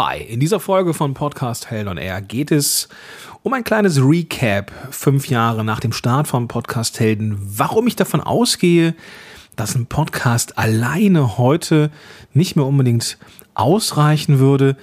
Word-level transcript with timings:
Hi, 0.00 0.22
in 0.22 0.38
dieser 0.38 0.60
Folge 0.60 0.94
von 0.94 1.12
Podcast 1.12 1.72
Hell 1.72 1.88
on 1.88 1.98
Air 1.98 2.22
geht 2.22 2.52
es 2.52 2.88
um 3.42 3.52
ein 3.52 3.64
kleines 3.64 4.00
Recap 4.00 4.70
fünf 4.92 5.28
Jahre 5.28 5.64
nach 5.64 5.80
dem 5.80 5.92
Start 5.92 6.28
von 6.28 6.46
Podcast 6.46 7.00
Helden, 7.00 7.36
warum 7.40 7.88
ich 7.88 7.96
davon 7.96 8.20
ausgehe, 8.20 8.94
dass 9.56 9.74
ein 9.74 9.86
Podcast 9.86 10.56
alleine 10.56 11.36
heute 11.36 11.90
nicht 12.32 12.54
mehr 12.54 12.64
unbedingt 12.64 13.18
ausreichen 13.54 14.38
würde, 14.38 14.76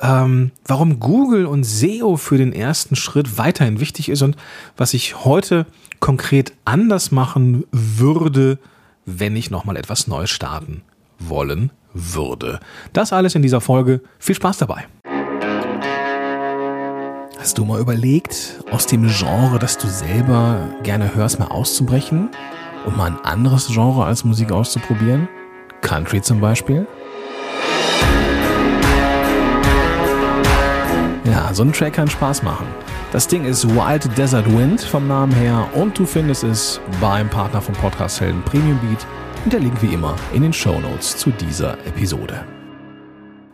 ähm, 0.00 0.50
warum 0.64 0.98
Google 0.98 1.44
und 1.44 1.64
SEO 1.64 2.16
für 2.16 2.38
den 2.38 2.54
ersten 2.54 2.96
Schritt 2.96 3.36
weiterhin 3.36 3.80
wichtig 3.80 4.08
ist 4.08 4.22
und 4.22 4.34
was 4.78 4.94
ich 4.94 5.26
heute 5.26 5.66
konkret 6.00 6.54
anders 6.64 7.10
machen 7.10 7.64
würde, 7.70 8.58
wenn 9.04 9.36
ich 9.36 9.50
nochmal 9.50 9.76
etwas 9.76 10.06
Neues 10.06 10.30
starten 10.30 10.80
wollen 11.18 11.70
würde. 11.94 12.60
Das 12.92 13.12
alles 13.12 13.34
in 13.34 13.42
dieser 13.42 13.60
Folge. 13.60 14.00
Viel 14.18 14.34
Spaß 14.34 14.58
dabei. 14.58 14.84
Hast 17.38 17.58
du 17.58 17.64
mal 17.64 17.80
überlegt, 17.80 18.62
aus 18.70 18.86
dem 18.86 19.06
Genre, 19.06 19.58
das 19.58 19.78
du 19.78 19.86
selber 19.86 20.68
gerne 20.82 21.14
hörst, 21.14 21.38
mal 21.38 21.48
auszubrechen 21.48 22.30
und 22.86 22.96
mal 22.96 23.06
ein 23.06 23.18
anderes 23.22 23.68
Genre 23.68 24.04
als 24.04 24.24
Musik 24.24 24.50
auszuprobieren? 24.50 25.28
Country 25.80 26.22
zum 26.22 26.40
Beispiel? 26.40 26.86
Ja, 31.24 31.52
so 31.52 31.62
ein 31.64 31.72
Track 31.72 31.92
kann 31.94 32.08
Spaß 32.08 32.42
machen. 32.42 32.66
Das 33.12 33.28
Ding 33.28 33.44
ist 33.44 33.68
Wild 33.68 34.16
Desert 34.16 34.46
Wind 34.46 34.80
vom 34.80 35.06
Namen 35.06 35.32
her 35.32 35.68
und 35.74 35.98
du 35.98 36.06
findest 36.06 36.44
es 36.44 36.80
beim 37.00 37.28
Partner 37.28 37.60
vom 37.60 37.74
Podcast 37.74 38.20
Helden 38.20 38.42
Premium 38.42 38.78
Beat 38.78 39.06
und 39.44 39.52
der 39.52 39.60
Link 39.60 39.82
wie 39.82 39.92
immer 39.92 40.16
in 40.32 40.42
den 40.42 40.54
Show 40.54 40.80
Notes 40.80 41.18
zu 41.18 41.30
dieser 41.30 41.74
Episode. 41.86 42.46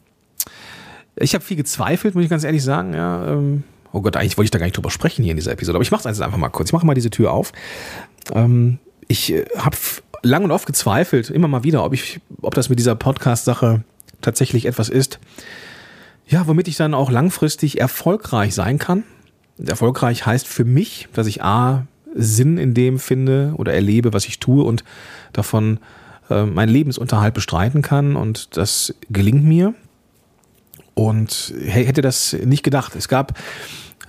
Ich 1.15 1.33
habe 1.33 1.43
viel 1.43 1.57
gezweifelt, 1.57 2.15
muss 2.15 2.23
ich 2.23 2.29
ganz 2.29 2.43
ehrlich 2.43 2.63
sagen. 2.63 2.93
Ja, 2.93 3.27
ähm, 3.27 3.63
oh 3.93 4.01
Gott, 4.01 4.17
eigentlich 4.17 4.37
wollte 4.37 4.45
ich 4.45 4.51
da 4.51 4.59
gar 4.59 4.65
nicht 4.65 4.75
drüber 4.75 4.91
sprechen 4.91 5.23
hier 5.23 5.31
in 5.31 5.37
dieser 5.37 5.51
Episode, 5.51 5.77
aber 5.77 5.83
ich 5.83 5.91
mache 5.91 6.09
es 6.09 6.21
einfach 6.21 6.37
mal 6.37 6.49
kurz. 6.49 6.69
Ich 6.69 6.73
mache 6.73 6.85
mal 6.85 6.93
diese 6.93 7.09
Tür 7.09 7.31
auf. 7.31 7.53
Ähm, 8.33 8.79
ich 9.07 9.31
äh, 9.31 9.45
habe 9.57 9.77
lang 10.23 10.43
und 10.43 10.51
oft 10.51 10.65
gezweifelt, 10.65 11.29
immer 11.29 11.47
mal 11.47 11.63
wieder, 11.63 11.85
ob 11.85 11.93
ich, 11.93 12.19
ob 12.41 12.55
das 12.55 12.69
mit 12.69 12.79
dieser 12.79 12.95
Podcast-Sache 12.95 13.83
tatsächlich 14.21 14.65
etwas 14.65 14.89
ist. 14.89 15.19
Ja, 16.27 16.47
womit 16.47 16.67
ich 16.67 16.75
dann 16.75 16.93
auch 16.93 17.11
langfristig 17.11 17.79
erfolgreich 17.79 18.55
sein 18.55 18.79
kann. 18.79 19.03
Erfolgreich 19.63 20.25
heißt 20.25 20.47
für 20.47 20.65
mich, 20.65 21.07
dass 21.13 21.27
ich 21.27 21.43
A, 21.43 21.85
Sinn 22.15 22.57
in 22.57 22.73
dem 22.73 22.97
finde 22.97 23.53
oder 23.57 23.73
erlebe, 23.73 24.13
was 24.13 24.25
ich 24.25 24.39
tue 24.39 24.63
und 24.63 24.83
davon 25.33 25.79
äh, 26.29 26.45
meinen 26.45 26.69
Lebensunterhalt 26.69 27.33
bestreiten 27.33 27.81
kann 27.81 28.15
und 28.15 28.57
das 28.57 28.95
gelingt 29.09 29.43
mir. 29.43 29.73
Und 30.93 31.53
hätte 31.65 32.01
das 32.01 32.31
nicht 32.31 32.63
gedacht. 32.63 32.95
Es 32.95 33.09
gab 33.09 33.37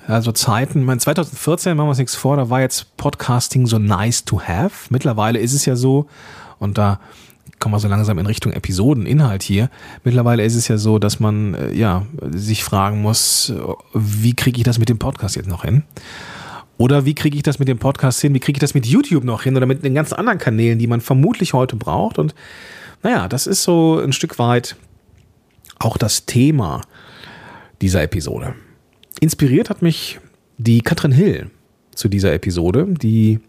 also 0.06 0.30
Zeiten, 0.30 0.84
mein 0.84 1.00
2014, 1.00 1.76
machen 1.76 1.86
wir 1.86 1.90
uns 1.90 1.98
nichts 1.98 2.14
vor, 2.14 2.36
da 2.36 2.48
war 2.48 2.60
jetzt 2.60 2.96
Podcasting 2.96 3.66
so 3.66 3.78
nice 3.78 4.24
to 4.24 4.40
have. 4.40 4.86
Mittlerweile 4.90 5.40
ist 5.40 5.52
es 5.52 5.66
ja 5.66 5.74
so, 5.74 6.06
und 6.60 6.78
da 6.78 7.00
kommen 7.58 7.74
wir 7.74 7.80
so 7.80 7.88
langsam 7.88 8.18
in 8.18 8.26
Richtung 8.26 8.52
Episodeninhalt 8.52 9.42
hier. 9.42 9.68
Mittlerweile 10.04 10.44
ist 10.44 10.54
es 10.54 10.68
ja 10.68 10.78
so, 10.78 11.00
dass 11.00 11.18
man 11.18 11.54
äh, 11.54 11.72
ja 11.72 12.06
sich 12.30 12.62
fragen 12.62 13.02
muss, 13.02 13.52
wie 13.94 14.34
kriege 14.34 14.58
ich 14.58 14.64
das 14.64 14.78
mit 14.78 14.88
dem 14.88 14.98
Podcast 14.98 15.34
jetzt 15.34 15.48
noch 15.48 15.64
hin? 15.64 15.82
Oder 16.78 17.04
wie 17.04 17.14
kriege 17.14 17.36
ich 17.36 17.42
das 17.42 17.58
mit 17.58 17.68
dem 17.68 17.78
Podcast 17.78 18.20
hin? 18.20 18.34
Wie 18.34 18.40
kriege 18.40 18.56
ich 18.56 18.60
das 18.60 18.74
mit 18.74 18.86
YouTube 18.86 19.24
noch 19.24 19.42
hin 19.42 19.56
oder 19.56 19.66
mit 19.66 19.84
den 19.84 19.94
ganz 19.94 20.12
anderen 20.12 20.38
Kanälen, 20.38 20.78
die 20.78 20.86
man 20.86 21.00
vermutlich 21.00 21.52
heute 21.54 21.76
braucht? 21.76 22.18
Und 22.18 22.34
naja, 23.02 23.28
das 23.28 23.46
ist 23.46 23.62
so 23.62 23.98
ein 23.98 24.12
Stück 24.12 24.38
weit 24.38 24.76
auch 25.78 25.96
das 25.96 26.26
Thema 26.26 26.82
dieser 27.80 28.02
Episode. 28.02 28.54
Inspiriert 29.20 29.70
hat 29.70 29.82
mich 29.82 30.18
die 30.58 30.80
Katrin 30.80 31.12
Hill 31.12 31.50
zu 31.94 32.08
dieser 32.08 32.32
Episode, 32.32 32.86
die 32.88 33.40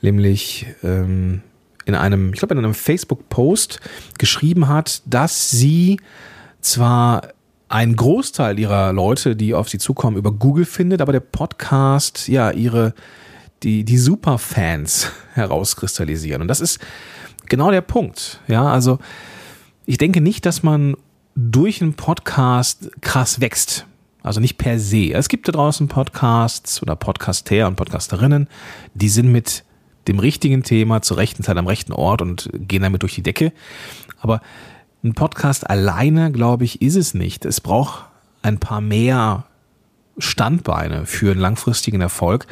nämlich 0.00 0.66
ähm, 0.82 1.42
in 1.86 1.94
einem, 1.94 2.32
ich 2.32 2.38
glaube, 2.38 2.54
in 2.54 2.58
einem 2.58 2.74
Facebook-Post 2.74 3.80
geschrieben 4.18 4.68
hat, 4.68 5.02
dass 5.06 5.50
sie 5.50 6.00
zwar 6.60 7.32
ein 7.70 7.94
Großteil 7.94 8.58
ihrer 8.58 8.92
Leute, 8.92 9.36
die 9.36 9.54
auf 9.54 9.68
sie 9.68 9.78
zukommen, 9.78 10.16
über 10.16 10.32
Google 10.32 10.64
findet, 10.64 11.00
aber 11.00 11.12
der 11.12 11.20
Podcast, 11.20 12.26
ja, 12.26 12.50
ihre, 12.50 12.94
die, 13.62 13.84
die 13.84 13.96
Superfans 13.96 15.12
herauskristallisieren. 15.34 16.42
Und 16.42 16.48
das 16.48 16.60
ist 16.60 16.80
genau 17.48 17.70
der 17.70 17.80
Punkt. 17.80 18.40
Ja, 18.48 18.64
also 18.64 18.98
ich 19.86 19.98
denke 19.98 20.20
nicht, 20.20 20.46
dass 20.46 20.64
man 20.64 20.96
durch 21.36 21.80
einen 21.80 21.94
Podcast 21.94 22.90
krass 23.02 23.40
wächst. 23.40 23.86
Also 24.22 24.40
nicht 24.40 24.58
per 24.58 24.80
se. 24.80 25.12
Es 25.12 25.28
gibt 25.28 25.46
da 25.46 25.52
draußen 25.52 25.86
Podcasts 25.86 26.82
oder 26.82 26.96
Podcaster 26.96 27.68
und 27.68 27.76
Podcasterinnen, 27.76 28.48
die 28.94 29.08
sind 29.08 29.30
mit 29.30 29.64
dem 30.08 30.18
richtigen 30.18 30.64
Thema 30.64 31.02
zur 31.02 31.18
rechten 31.18 31.44
Zeit 31.44 31.56
am 31.56 31.68
rechten 31.68 31.92
Ort 31.92 32.20
und 32.20 32.50
gehen 32.52 32.82
damit 32.82 33.02
durch 33.02 33.14
die 33.14 33.22
Decke. 33.22 33.52
Aber 34.18 34.40
ein 35.02 35.14
Podcast 35.14 35.68
alleine, 35.68 36.32
glaube 36.32 36.64
ich, 36.64 36.82
ist 36.82 36.96
es 36.96 37.14
nicht. 37.14 37.44
Es 37.44 37.60
braucht 37.60 38.04
ein 38.42 38.58
paar 38.58 38.80
mehr 38.80 39.44
Standbeine 40.18 41.06
für 41.06 41.30
einen 41.30 41.40
langfristigen 41.40 42.00
Erfolg. 42.00 42.46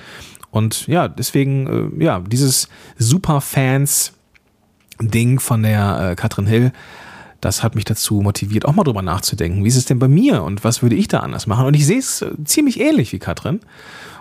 Und 0.50 0.86
ja, 0.86 1.08
deswegen, 1.08 1.98
äh, 1.98 2.04
ja, 2.04 2.20
dieses 2.20 2.68
Superfans-Ding 2.96 5.40
von 5.40 5.62
der 5.62 6.10
äh, 6.10 6.14
Katrin 6.14 6.46
Hill, 6.46 6.72
das 7.40 7.62
hat 7.62 7.74
mich 7.74 7.84
dazu 7.84 8.20
motiviert, 8.20 8.64
auch 8.64 8.74
mal 8.74 8.84
drüber 8.84 9.02
nachzudenken. 9.02 9.64
Wie 9.64 9.68
ist 9.68 9.76
es 9.76 9.84
denn 9.84 9.98
bei 9.98 10.08
mir 10.08 10.42
und 10.42 10.64
was 10.64 10.82
würde 10.82 10.96
ich 10.96 11.08
da 11.08 11.20
anders 11.20 11.46
machen? 11.46 11.66
Und 11.66 11.74
ich 11.74 11.86
sehe 11.86 11.98
es 11.98 12.22
äh, 12.22 12.30
ziemlich 12.44 12.80
ähnlich 12.80 13.12
wie 13.12 13.18
Katrin. 13.18 13.60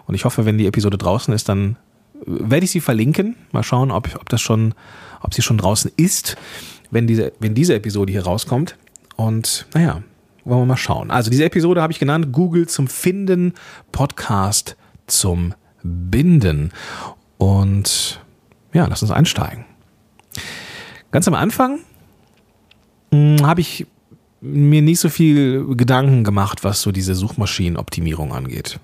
Und 0.05 0.15
ich 0.15 0.25
hoffe, 0.25 0.45
wenn 0.45 0.57
die 0.57 0.67
Episode 0.67 0.97
draußen 0.97 1.33
ist, 1.33 1.49
dann 1.49 1.77
werde 2.25 2.65
ich 2.65 2.71
sie 2.71 2.81
verlinken. 2.81 3.35
Mal 3.51 3.63
schauen, 3.63 3.91
ob, 3.91 4.15
ob 4.15 4.29
das 4.29 4.41
schon, 4.41 4.73
ob 5.21 5.33
sie 5.33 5.41
schon 5.41 5.57
draußen 5.57 5.91
ist 5.97 6.37
wenn 6.91 7.07
diese, 7.07 7.33
wenn 7.39 7.55
diese 7.55 7.75
Episode 7.75 8.11
hier 8.11 8.23
rauskommt. 8.23 8.77
Und 9.15 9.67
naja, 9.73 10.03
wollen 10.45 10.61
wir 10.61 10.65
mal 10.65 10.77
schauen. 10.77 11.11
Also 11.11 11.29
diese 11.29 11.45
Episode 11.45 11.81
habe 11.81 11.91
ich 11.91 11.99
genannt, 11.99 12.31
Google 12.31 12.67
zum 12.67 12.87
Finden, 12.87 13.53
Podcast 13.91 14.77
zum 15.07 15.53
Binden. 15.83 16.71
Und 17.37 18.21
ja, 18.73 18.87
lass 18.87 19.01
uns 19.01 19.11
einsteigen. 19.11 19.65
Ganz 21.11 21.27
am 21.27 21.33
Anfang 21.33 21.79
hm, 23.11 23.45
habe 23.45 23.61
ich 23.61 23.87
mir 24.39 24.81
nicht 24.81 24.99
so 24.99 25.09
viel 25.09 25.75
Gedanken 25.75 26.23
gemacht, 26.23 26.63
was 26.63 26.81
so 26.81 26.91
diese 26.91 27.15
Suchmaschinenoptimierung 27.15 28.33
angeht. 28.33 28.79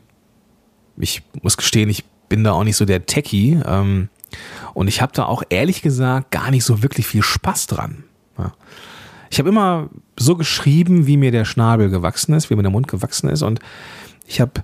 Ich 0.97 1.21
muss 1.41 1.57
gestehen, 1.57 1.89
ich 1.89 2.03
bin 2.33 2.44
da 2.44 2.53
auch 2.53 2.63
nicht 2.63 2.77
so 2.77 2.85
der 2.85 3.06
Techie. 3.06 3.62
Ähm, 3.63 4.09
und 4.74 4.88
ich 4.88 5.03
habe 5.03 5.12
da 5.13 5.25
auch 5.25 5.44
ehrlich 5.50 5.83
gesagt 5.83 6.31
gar 6.31 6.50
nicht 6.50 6.63
so 6.63 6.81
wirklich 6.81 7.06
viel 7.06 7.21
Spaß 7.21 7.68
dran. 7.68 8.06
Ja. 8.39 8.53
Ich 9.30 9.38
habe 9.38 9.50
immer 9.50 9.91
so 10.18 10.35
geschrieben, 10.35 11.06
wie 11.06 11.15
mir 11.15 11.30
der 11.30 11.45
Schnabel 11.45 11.91
gewachsen 11.91 12.33
ist, 12.33 12.50
wie 12.50 12.56
mir 12.56 12.63
der 12.63 12.71
Mund 12.71 12.88
gewachsen 12.88 13.30
ist. 13.30 13.44
Und 13.44 13.59
ich 14.25 14.41
habe 14.41 14.63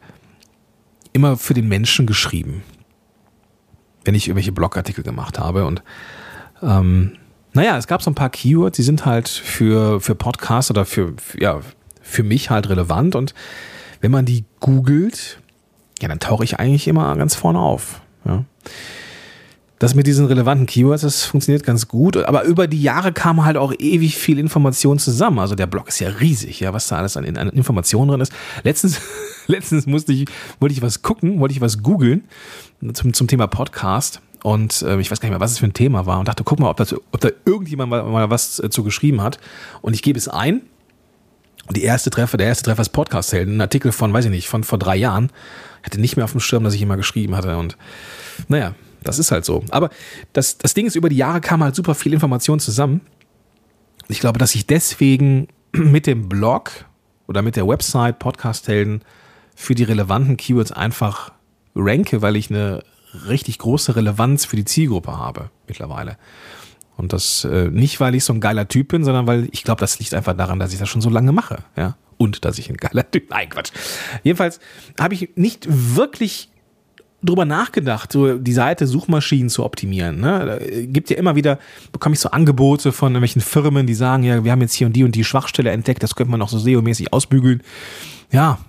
immer 1.13 1.37
für 1.37 1.53
den 1.53 1.67
Menschen 1.67 2.07
geschrieben, 2.07 2.63
wenn 4.03 4.15
ich 4.15 4.27
irgendwelche 4.27 4.51
Blogartikel 4.51 5.03
gemacht 5.03 5.37
habe. 5.37 5.67
Und 5.67 5.83
ähm, 6.63 7.17
naja, 7.53 7.77
es 7.77 7.85
gab 7.85 8.01
so 8.01 8.09
ein 8.09 8.15
paar 8.15 8.31
Keywords, 8.31 8.77
die 8.77 8.83
sind 8.83 9.05
halt 9.05 9.29
für, 9.29 10.01
für 10.01 10.15
Podcasts 10.15 10.71
oder 10.71 10.85
für, 10.85 11.13
ja, 11.37 11.59
für 12.01 12.23
mich 12.23 12.49
halt 12.49 12.67
relevant 12.67 13.13
und 13.13 13.35
wenn 14.01 14.09
man 14.09 14.25
die 14.25 14.45
googelt, 14.59 15.39
ja, 16.01 16.07
dann 16.07 16.19
tauche 16.19 16.43
ich 16.43 16.59
eigentlich 16.59 16.87
immer 16.87 17.15
ganz 17.15 17.35
vorne 17.35 17.59
auf. 17.59 18.01
Ja. 18.25 18.43
Das 19.79 19.95
mit 19.95 20.07
diesen 20.07 20.25
relevanten 20.25 20.65
Keywords, 20.65 21.03
das 21.03 21.23
funktioniert 21.23 21.63
ganz 21.63 21.87
gut. 21.87 22.17
Aber 22.17 22.43
über 22.43 22.67
die 22.67 22.81
Jahre 22.81 23.13
kam 23.13 23.45
halt 23.45 23.55
auch 23.55 23.73
ewig 23.79 24.17
viel 24.17 24.37
Information 24.37 24.99
zusammen. 24.99 25.39
Also 25.39 25.55
der 25.55 25.67
Blog 25.67 25.87
ist 25.87 25.99
ja 25.99 26.09
riesig, 26.09 26.59
ja, 26.59 26.73
was 26.73 26.87
da 26.87 26.97
alles 26.97 27.15
an, 27.15 27.37
an 27.37 27.49
Informationen 27.49 28.09
drin 28.09 28.19
ist. 28.19 28.33
Letztens, 28.63 28.99
letztens 29.47 29.85
musste 29.85 30.11
ich, 30.11 30.25
wollte 30.59 30.73
ich 30.73 30.81
was 30.81 31.01
gucken, 31.01 31.39
wollte 31.39 31.53
ich 31.53 31.61
was 31.61 31.81
googeln 31.81 32.25
zum, 32.93 33.13
zum 33.13 33.27
Thema 33.27 33.47
Podcast. 33.47 34.21
Und 34.43 34.81
äh, 34.81 34.99
ich 34.99 35.09
weiß 35.09 35.21
gar 35.21 35.29
nicht 35.29 35.33
mehr, 35.33 35.39
was 35.39 35.51
es 35.51 35.59
für 35.59 35.67
ein 35.67 35.73
Thema 35.73 36.05
war. 36.05 36.19
Und 36.19 36.27
dachte, 36.27 36.43
guck 36.43 36.59
mal, 36.59 36.69
ob, 36.69 36.77
das, 36.77 36.93
ob 36.93 37.19
da 37.21 37.29
irgendjemand 37.45 37.89
mal, 37.89 38.03
mal 38.03 38.29
was 38.29 38.59
äh, 38.59 38.69
zu 38.69 38.83
geschrieben 38.83 39.21
hat. 39.21 39.39
Und 39.81 39.93
ich 39.93 40.01
gebe 40.01 40.19
es 40.19 40.27
ein. 40.27 40.63
Die 41.71 41.83
erste 41.83 42.09
Treffer, 42.09 42.37
der 42.37 42.47
erste 42.47 42.63
Treffer 42.63 42.81
ist 42.81 42.89
Podcast-Helden. 42.89 43.57
Ein 43.57 43.61
Artikel 43.61 43.91
von, 43.91 44.11
weiß 44.11 44.25
ich 44.25 44.31
nicht, 44.31 44.47
von 44.47 44.63
vor 44.63 44.79
drei 44.79 44.95
Jahren. 44.95 45.31
Ich 45.81 45.85
hatte 45.85 46.01
nicht 46.01 46.15
mehr 46.15 46.25
auf 46.25 46.31
dem 46.31 46.39
Schirm, 46.39 46.63
dass 46.63 46.73
ich 46.73 46.83
mal 46.85 46.95
geschrieben 46.95 47.35
hatte. 47.35 47.57
Und 47.57 47.77
naja, 48.47 48.73
das 49.03 49.19
ist 49.19 49.31
halt 49.31 49.45
so. 49.45 49.63
Aber 49.69 49.89
das, 50.33 50.57
das 50.57 50.73
Ding 50.73 50.87
ist, 50.87 50.95
über 50.95 51.09
die 51.09 51.17
Jahre 51.17 51.41
kam 51.41 51.63
halt 51.63 51.75
super 51.75 51.93
viel 51.93 52.13
Information 52.13 52.59
zusammen. 52.59 53.01
Ich 54.07 54.19
glaube, 54.19 54.39
dass 54.39 54.55
ich 54.55 54.65
deswegen 54.65 55.47
mit 55.71 56.07
dem 56.07 56.27
Blog 56.27 56.71
oder 57.27 57.43
mit 57.43 57.55
der 57.55 57.67
Website 57.67 58.17
Podcast-Helden 58.17 59.03
für 59.55 59.75
die 59.75 59.83
relevanten 59.83 60.37
Keywords 60.37 60.71
einfach 60.71 61.31
ranke, 61.75 62.23
weil 62.23 62.35
ich 62.35 62.49
eine 62.49 62.83
richtig 63.27 63.59
große 63.59 63.95
Relevanz 63.95 64.45
für 64.45 64.55
die 64.55 64.65
Zielgruppe 64.65 65.17
habe 65.17 65.51
mittlerweile. 65.67 66.17
Und 66.99 67.13
das 67.13 67.45
äh, 67.45 67.69
nicht, 67.69 68.01
weil 68.01 68.13
ich 68.13 68.25
so 68.25 68.33
ein 68.33 68.41
geiler 68.41 68.67
Typ 68.67 68.89
bin, 68.89 69.05
sondern 69.05 69.25
weil 69.25 69.47
ich 69.53 69.63
glaube, 69.63 69.79
das 69.79 69.99
liegt 69.99 70.13
einfach 70.13 70.35
daran, 70.35 70.59
dass 70.59 70.73
ich 70.73 70.79
das 70.79 70.89
schon 70.89 70.99
so 70.99 71.09
lange 71.09 71.31
mache. 71.31 71.59
Ja? 71.77 71.95
Und 72.17 72.43
dass 72.43 72.59
ich 72.59 72.69
ein 72.69 72.75
geiler 72.75 73.09
Typ. 73.09 73.29
Nein, 73.29 73.47
Quatsch. 73.47 73.71
Jedenfalls 74.23 74.59
habe 74.99 75.13
ich 75.13 75.29
nicht 75.35 75.65
wirklich 75.69 76.49
drüber 77.23 77.45
nachgedacht, 77.45 78.11
so 78.11 78.37
die 78.37 78.51
Seite 78.51 78.85
Suchmaschinen 78.85 79.49
zu 79.49 79.63
optimieren. 79.63 80.19
Ne? 80.19 80.45
Da 80.45 80.83
gibt 80.87 81.09
ja 81.09 81.15
immer 81.15 81.37
wieder, 81.37 81.57
bekomme 81.93 82.15
ich 82.15 82.19
so 82.19 82.31
Angebote 82.31 82.91
von 82.91 83.13
irgendwelchen 83.13 83.41
Firmen, 83.41 83.87
die 83.87 83.93
sagen, 83.93 84.23
ja, 84.23 84.43
wir 84.43 84.51
haben 84.51 84.61
jetzt 84.61 84.73
hier 84.73 84.87
und 84.87 84.93
die 84.93 85.05
und 85.05 85.15
die 85.15 85.23
Schwachstelle 85.23 85.71
entdeckt, 85.71 86.03
das 86.03 86.15
könnte 86.15 86.31
man 86.31 86.39
noch 86.41 86.49
so 86.49 86.57
SEO-mäßig 86.57 87.13
ausbügeln. 87.13 87.63
Ja, 88.29 88.59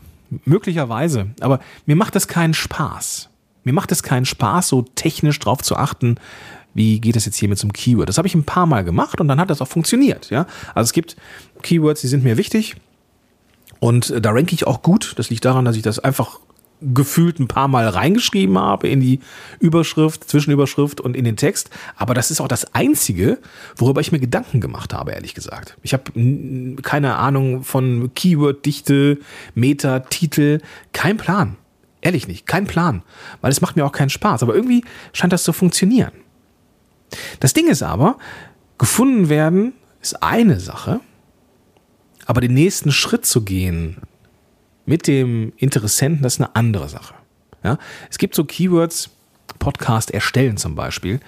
möglicherweise. 0.44 1.30
Aber 1.40 1.58
mir 1.84 1.96
macht 1.96 2.14
das 2.14 2.28
keinen 2.28 2.54
Spaß. 2.54 3.28
Mir 3.64 3.72
macht 3.72 3.90
es 3.90 4.04
keinen 4.04 4.24
Spaß, 4.24 4.68
so 4.68 4.82
technisch 4.82 5.38
drauf 5.40 5.62
zu 5.62 5.76
achten, 5.76 6.16
wie 6.74 7.00
geht 7.00 7.16
es 7.16 7.24
jetzt 7.24 7.36
hier 7.36 7.48
mit 7.48 7.58
so 7.58 7.66
einem 7.66 7.72
Keyword. 7.72 8.08
Das 8.08 8.18
habe 8.18 8.28
ich 8.28 8.34
ein 8.34 8.44
paar 8.44 8.66
Mal 8.66 8.84
gemacht 8.84 9.20
und 9.20 9.28
dann 9.28 9.40
hat 9.40 9.50
das 9.50 9.60
auch 9.60 9.68
funktioniert. 9.68 10.30
Ja? 10.30 10.46
Also 10.74 10.88
es 10.88 10.92
gibt 10.92 11.16
Keywords, 11.62 12.00
die 12.00 12.08
sind 12.08 12.24
mir 12.24 12.36
wichtig. 12.36 12.76
Und 13.80 14.14
da 14.24 14.30
ranke 14.30 14.54
ich 14.54 14.66
auch 14.66 14.82
gut. 14.82 15.14
Das 15.16 15.30
liegt 15.30 15.44
daran, 15.44 15.64
dass 15.64 15.76
ich 15.76 15.82
das 15.82 15.98
einfach 15.98 16.38
gefühlt 16.82 17.38
ein 17.38 17.48
paar 17.48 17.68
Mal 17.68 17.88
reingeschrieben 17.88 18.58
habe 18.58 18.88
in 18.88 19.00
die 19.00 19.20
Überschrift, 19.58 20.28
Zwischenüberschrift 20.28 21.00
und 21.00 21.16
in 21.16 21.24
den 21.24 21.36
Text. 21.36 21.70
Aber 21.96 22.14
das 22.14 22.30
ist 22.30 22.40
auch 22.40 22.48
das 22.48 22.74
Einzige, 22.74 23.38
worüber 23.76 24.00
ich 24.00 24.12
mir 24.12 24.18
Gedanken 24.18 24.60
gemacht 24.60 24.94
habe, 24.94 25.12
ehrlich 25.12 25.34
gesagt. 25.34 25.76
Ich 25.82 25.92
habe 25.92 26.04
keine 26.82 27.16
Ahnung 27.16 27.64
von 27.64 28.12
Keyword-Dichte, 28.14 29.18
Meta, 29.54 30.00
Titel, 30.00 30.60
kein 30.92 31.16
Plan. 31.16 31.56
Ehrlich 32.02 32.28
nicht, 32.28 32.46
kein 32.46 32.66
Plan. 32.66 33.02
Weil 33.42 33.52
es 33.52 33.60
macht 33.60 33.76
mir 33.76 33.84
auch 33.84 33.92
keinen 33.92 34.10
Spaß. 34.10 34.42
Aber 34.42 34.54
irgendwie 34.54 34.84
scheint 35.12 35.32
das 35.34 35.42
zu 35.42 35.52
funktionieren. 35.52 36.12
Das 37.40 37.52
Ding 37.52 37.68
ist 37.68 37.82
aber, 37.82 38.18
gefunden 38.78 39.28
werden 39.28 39.72
ist 40.00 40.22
eine 40.22 40.60
Sache, 40.60 41.00
aber 42.26 42.40
den 42.40 42.54
nächsten 42.54 42.92
Schritt 42.92 43.26
zu 43.26 43.42
gehen, 43.42 43.96
mit 44.86 45.06
dem 45.06 45.52
Interessenten, 45.56 46.22
das 46.22 46.34
ist 46.34 46.40
eine 46.40 46.56
andere 46.56 46.88
Sache. 46.88 47.14
Ja? 47.62 47.78
Es 48.10 48.18
gibt 48.18 48.34
so 48.34 48.44
Keywords, 48.44 49.10
Podcast 49.58 50.10
erstellen 50.10 50.56
zum 50.56 50.74
Beispiel. 50.74 51.20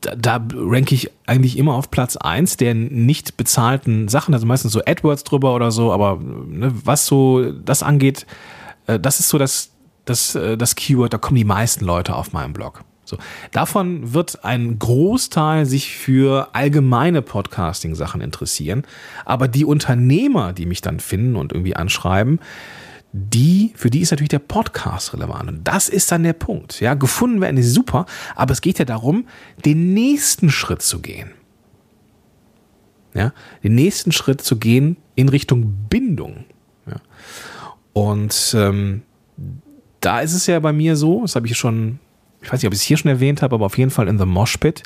Da, 0.00 0.14
da 0.14 0.46
ranke 0.54 0.94
ich 0.94 1.10
eigentlich 1.26 1.58
immer 1.58 1.74
auf 1.74 1.90
Platz 1.90 2.16
1 2.16 2.56
der 2.56 2.74
nicht 2.74 3.36
bezahlten 3.36 4.08
Sachen, 4.08 4.32
also 4.32 4.46
meistens 4.46 4.72
so 4.72 4.80
AdWords 4.84 5.24
drüber 5.24 5.54
oder 5.54 5.70
so, 5.70 5.92
aber 5.92 6.20
ne, 6.20 6.72
was 6.84 7.06
so 7.06 7.50
das 7.52 7.82
angeht, 7.82 8.26
äh, 8.86 9.00
das 9.00 9.20
ist 9.20 9.28
so 9.28 9.38
das, 9.38 9.70
das, 10.04 10.34
äh, 10.34 10.56
das 10.56 10.76
Keyword, 10.76 11.12
da 11.12 11.18
kommen 11.18 11.36
die 11.36 11.44
meisten 11.44 11.84
Leute 11.84 12.14
auf 12.14 12.32
meinem 12.32 12.52
Blog. 12.52 12.84
So, 13.08 13.16
davon 13.52 14.12
wird 14.12 14.44
ein 14.44 14.78
Großteil 14.78 15.64
sich 15.64 15.96
für 15.96 16.50
allgemeine 16.52 17.22
Podcasting-Sachen 17.22 18.20
interessieren. 18.20 18.82
Aber 19.24 19.48
die 19.48 19.64
Unternehmer, 19.64 20.52
die 20.52 20.66
mich 20.66 20.82
dann 20.82 21.00
finden 21.00 21.36
und 21.36 21.52
irgendwie 21.52 21.74
anschreiben, 21.74 22.38
die, 23.12 23.72
für 23.76 23.88
die 23.88 24.00
ist 24.00 24.10
natürlich 24.10 24.28
der 24.28 24.40
Podcast 24.40 25.14
relevant. 25.14 25.48
Und 25.48 25.64
das 25.64 25.88
ist 25.88 26.12
dann 26.12 26.22
der 26.22 26.34
Punkt. 26.34 26.80
Ja, 26.80 26.92
gefunden 26.92 27.40
werden 27.40 27.56
ist 27.56 27.72
super, 27.72 28.04
aber 28.36 28.52
es 28.52 28.60
geht 28.60 28.78
ja 28.78 28.84
darum, 28.84 29.26
den 29.64 29.94
nächsten 29.94 30.50
Schritt 30.50 30.82
zu 30.82 31.00
gehen. 31.00 31.30
Ja, 33.14 33.32
den 33.64 33.74
nächsten 33.74 34.12
Schritt 34.12 34.42
zu 34.42 34.58
gehen 34.58 34.98
in 35.14 35.30
Richtung 35.30 35.86
Bindung. 35.88 36.44
Ja. 36.86 36.96
Und 37.94 38.54
ähm, 38.54 39.00
da 40.00 40.20
ist 40.20 40.34
es 40.34 40.46
ja 40.46 40.60
bei 40.60 40.74
mir 40.74 40.94
so, 40.94 41.22
das 41.22 41.36
habe 41.36 41.46
ich 41.46 41.56
schon 41.56 42.00
ich 42.40 42.52
weiß 42.52 42.62
nicht, 42.62 42.66
ob 42.66 42.72
ich 42.72 42.80
es 42.80 42.84
hier 42.84 42.96
schon 42.96 43.10
erwähnt 43.10 43.42
habe, 43.42 43.54
aber 43.54 43.66
auf 43.66 43.78
jeden 43.78 43.90
Fall 43.90 44.08
in 44.08 44.18
The 44.18 44.26
Moshpit, 44.26 44.82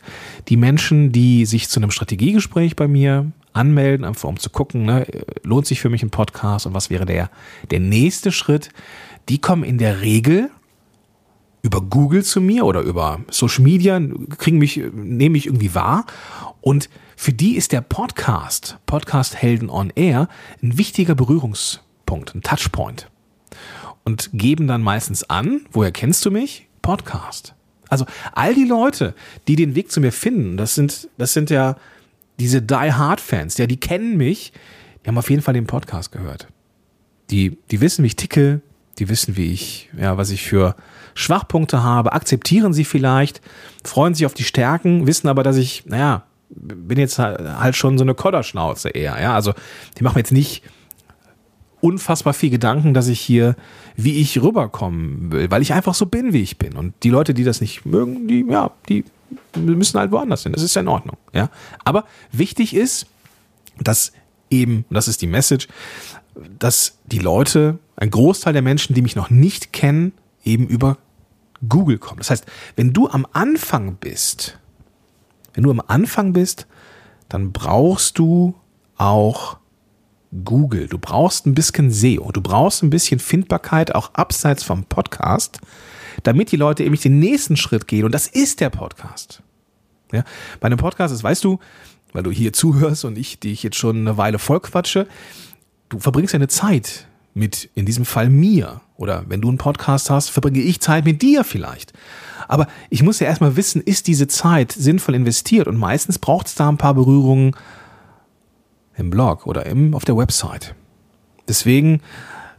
die 0.49 0.57
Menschen, 0.57 1.13
die 1.13 1.45
sich 1.45 1.69
zu 1.69 1.81
einem 1.81 1.91
Strategiegespräch 1.91 2.77
bei 2.77 2.89
mir 2.89 3.31
anmelden, 3.53 4.05
einfach 4.07 4.29
um 4.29 4.39
zu 4.39 4.51
gucken, 4.51 4.85
ne, 4.85 5.07
lohnt 5.43 5.67
sich 5.67 5.81
für 5.81 5.91
mich 5.91 6.03
ein 6.03 6.11
Podcast 6.11 6.67
und 6.67 6.75
was 6.75 6.91
wäre 6.91 7.05
der, 7.05 7.31
der 7.71 7.81
nächste 7.81 8.33
Schritt, 8.33 8.71
die 9.29 9.39
kommen 9.39 9.65
in 9.65 9.79
der 9.79 10.01
Regel 10.01 10.51
über 11.63 11.81
Google 11.81 12.25
zu 12.25 12.41
mir 12.41 12.65
oder 12.65 12.81
über 12.81 13.21
Social 13.31 13.63
Media, 13.63 14.01
kriegen 14.39 14.59
mich, 14.59 14.79
nehmen 14.79 15.33
mich 15.33 15.47
irgendwie 15.47 15.75
wahr 15.75 16.07
und 16.61 16.89
für 17.17 17.33
die 17.33 17.57
ist 17.57 17.73
der 17.73 17.83
Podcast, 17.83 18.79
Podcast 18.87 19.37
Helden 19.37 19.71
on 19.71 19.93
Air, 19.95 20.29
ein 20.61 20.77
wichtiger 20.77 21.15
Berührungspunkt, 21.15 22.35
ein 22.35 22.43
Touchpoint. 22.43 23.09
Und 24.05 24.31
geben 24.33 24.67
dann 24.67 24.83
meistens 24.83 25.23
an, 25.23 25.61
woher 25.71 25.93
kennst 25.93 26.27
du 26.27 26.33
mich? 26.33 26.67
Podcast. 26.83 27.55
Also 27.89 28.07
all 28.33 28.55
die 28.55 28.65
Leute, 28.65 29.15
die 29.49 29.57
den 29.57 29.75
Weg 29.75 29.91
zu 29.91 30.01
mir 30.01 30.13
finden, 30.13 30.57
das 30.57 30.75
sind, 30.75 31.09
das 31.19 31.33
sind 31.33 31.51
ja 31.51 31.77
diese 32.39 32.63
Die 32.63 32.75
Hard 32.75 33.21
Fans, 33.21 33.59
ja, 33.59 33.67
die 33.67 33.79
kennen 33.79 34.17
mich, 34.17 34.53
die 35.03 35.09
haben 35.09 35.19
auf 35.19 35.31
jeden 35.31 35.43
Fall 35.43 35.55
den 35.55 35.67
Podcast 35.67 36.13
gehört. 36.13 36.49
Die, 37.31 37.59
die 37.71 37.81
wissen, 37.81 38.03
wie 38.03 38.09
ich 38.09 38.17
ticke, 38.17 38.61
die 38.99 39.09
wissen, 39.09 39.37
wie 39.37 39.53
ich, 39.53 39.91
ja, 39.99 40.17
was 40.17 40.31
ich 40.31 40.43
für 40.43 40.75
Schwachpunkte 41.15 41.83
habe, 41.83 42.13
akzeptieren 42.13 42.73
sie 42.73 42.85
vielleicht, 42.85 43.41
freuen 43.85 44.15
sich 44.15 44.27
auf 44.27 44.35
die 44.35 44.45
Stärken, 44.45 45.07
wissen 45.07 45.29
aber, 45.29 45.43
dass 45.43 45.57
ich, 45.57 45.85
naja, 45.87 46.25
bin 46.51 46.99
jetzt 46.99 47.19
halt 47.19 47.77
schon 47.77 47.97
so 47.97 48.05
eine 48.05 48.15
Kodderschnauze 48.15 48.91
eher, 48.91 49.21
ja, 49.21 49.35
also 49.35 49.55
die 49.99 50.05
machen 50.05 50.19
jetzt 50.19 50.33
nicht 50.33 50.63
unfassbar 51.83 52.33
viel 52.33 52.51
Gedanken, 52.51 52.95
dass 52.95 53.09
ich 53.09 53.21
hier, 53.21 53.57
wie 53.97 54.21
ich 54.21 54.41
rüberkommen 54.41 55.33
will, 55.33 55.51
weil 55.51 55.63
ich 55.63 55.73
einfach 55.75 55.95
so 55.95 56.07
bin, 56.07 56.33
wie 56.33 56.41
ich 56.41 56.57
bin. 56.57 56.77
Und 56.77 56.95
die 57.03 57.11
Leute, 57.11 57.35
die 57.35 57.45
das 57.45 57.61
nicht 57.61 57.85
mögen, 57.85 58.29
die, 58.29 58.47
ja, 58.49 58.71
die 58.89 59.05
müssen 59.57 59.99
halt 59.99 60.13
woanders 60.13 60.45
hin. 60.45 60.53
Das 60.53 60.63
ist 60.63 60.75
ja 60.77 60.83
in 60.83 60.89
Ordnung, 60.89 61.17
ja. 61.33 61.51
Aber 61.85 62.05
wichtig 62.31 62.75
ist, 62.75 63.07
dass 63.81 64.13
eben, 64.49 64.85
das 64.91 65.09
ist 65.09 65.23
die 65.23 65.27
Message, 65.27 65.67
dass 66.59 66.99
die 67.05 67.19
Leute, 67.19 67.79
ein 67.97 68.11
Großteil 68.11 68.53
der 68.53 68.63
Menschen, 68.63 68.95
die 68.95 69.03
mich 69.03 69.17
noch 69.17 69.29
nicht 69.31 69.73
kennen, 69.73 70.13
eben 70.45 70.69
über 70.69 70.99
Google 71.69 71.99
kommen. 71.99 72.19
Das 72.19 72.31
heißt, 72.31 72.47
wenn 72.77 72.93
du 72.93 73.09
am 73.09 73.27
Anfang 73.33 73.97
bist, 73.97 74.59
wenn 75.55 75.65
du 75.65 75.71
am 75.71 75.83
Anfang 75.85 76.33
bist, 76.33 76.69
dann 77.29 77.51
brauchst 77.51 78.19
du 78.19 78.55
auch 78.97 79.59
Google. 80.45 80.89
Du 80.89 80.99
brauchst 80.99 81.47
ein 81.47 81.55
bisschen 81.55 81.91
SEO. 81.91 82.33
Du 82.33 82.41
brauchst 82.41 82.83
ein 82.83 82.91
bisschen 82.91 83.21
Findbarkeit 83.21 83.95
auch 83.95 84.15
abseits 84.15 84.63
vom 84.63 84.85
Podcast, 84.85 85.61
damit 86.23 86.53
die 86.53 86.57
Leute 86.57 86.85
eben 86.85 86.99
den 86.99 87.19
nächsten 87.19 87.57
Schritt 87.57 87.87
gehen. 87.87 88.05
Und 88.05 88.13
das 88.13 88.27
ist 88.27 88.61
der 88.61 88.71
Podcast. 88.71 89.43
Ja? 90.13 90.25
Bei 90.61 90.67
einem 90.67 90.79
Podcast, 90.79 91.15
das 91.15 91.23
weißt 91.23 91.45
du, 91.45 91.59
weil 92.13 92.23
du 92.23 92.31
hier 92.31 92.53
zuhörst 92.53 93.05
und 93.05 93.19
ich, 93.19 93.41
die 93.41 93.53
ich 93.53 93.63
jetzt 93.63 93.77
schon 93.77 93.97
eine 93.99 94.17
Weile 94.17 94.39
vollquatsche, 94.39 95.07
du 95.89 95.99
verbringst 95.99 96.33
ja 96.33 96.39
eine 96.39 96.49
Zeit 96.49 97.07
mit, 97.35 97.71
in 97.75 97.87
diesem 97.87 98.05
Fall 98.05 98.29
mir. 98.29 98.81
Oder 98.97 99.25
wenn 99.29 99.41
du 99.41 99.49
einen 99.49 99.59
Podcast 99.59 100.11
hast, 100.11 100.31
verbringe 100.31 100.61
ich 100.61 100.81
Zeit 100.81 101.05
mit 101.05 101.23
dir 101.23 101.45
vielleicht. 101.45 101.93
Aber 102.49 102.67
ich 102.91 103.03
muss 103.03 103.21
ja 103.21 103.27
erstmal 103.27 103.57
wissen, 103.57 103.81
ist 103.83 104.07
diese 104.07 104.29
Zeit 104.29 104.73
sinnvoll 104.73 105.15
investiert? 105.15 105.67
Und 105.69 105.77
meistens 105.77 106.19
braucht 106.19 106.47
es 106.47 106.55
da 106.55 106.69
ein 106.69 106.77
paar 106.77 106.95
Berührungen 106.95 107.57
im 108.97 109.11
Blog 109.11 109.47
oder 109.47 109.67
im, 109.67 109.95
auf 109.95 110.05
der 110.05 110.17
Website. 110.17 110.75
Deswegen 111.49 112.01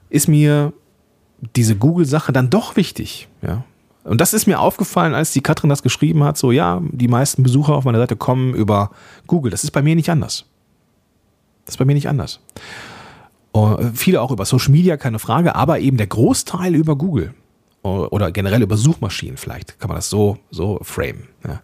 ist 0.10 0.28
mir 0.28 0.74
diese 1.56 1.76
Google-Sache 1.76 2.32
dann 2.32 2.50
doch 2.50 2.76
wichtig. 2.76 3.28
Ja? 3.42 3.64
Und 4.04 4.20
das 4.20 4.34
ist 4.34 4.48
mir 4.48 4.60
aufgefallen, 4.60 5.14
als 5.14 5.32
die 5.32 5.42
Katrin 5.42 5.70
das 5.70 5.84
geschrieben 5.84 6.24
hat, 6.24 6.38
so 6.38 6.52
ja, 6.52 6.82
die 6.92 7.08
meisten 7.08 7.44
Besucher 7.44 7.74
auf 7.74 7.86
meiner 7.86 8.00
Seite 8.00 8.16
kommen 8.16 8.54
über 8.54 8.92
Google. 9.28 9.52
Das 9.52 9.64
ist 9.64 9.72
bei 9.72 9.82
mir 9.82 9.96
nicht 9.96 10.10
anders. 10.10 10.46
Das 11.66 11.76
ist 11.76 11.78
bei 11.78 11.86
mir 11.86 11.94
nicht 11.94 12.10
anders. 12.10 12.40
Uh, 13.56 13.78
viele 13.94 14.22
auch 14.22 14.32
über 14.32 14.46
Social 14.46 14.72
Media, 14.72 14.98
keine 14.98 15.20
Frage, 15.20 15.56
aber 15.56 15.80
eben 15.80 15.98
der 15.98 16.08
Großteil 16.08 16.76
über 16.76 16.96
Google 16.96 17.34
oder 17.84 18.32
generell 18.32 18.62
über 18.62 18.78
Suchmaschinen 18.78 19.38
vielleicht, 19.38 19.78
kann 19.80 19.90
man 19.90 19.98
das 19.98 20.10
so, 20.10 20.38
so 20.52 20.80
framen. 20.84 21.28
Ja. 21.46 21.62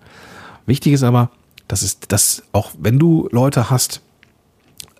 Wichtig 0.65 0.93
ist 0.93 1.03
aber, 1.03 1.31
dass 1.67 1.81
es, 1.81 1.99
dass 2.01 2.43
auch 2.51 2.71
wenn 2.77 2.99
du 2.99 3.29
Leute 3.31 3.69
hast, 3.69 4.01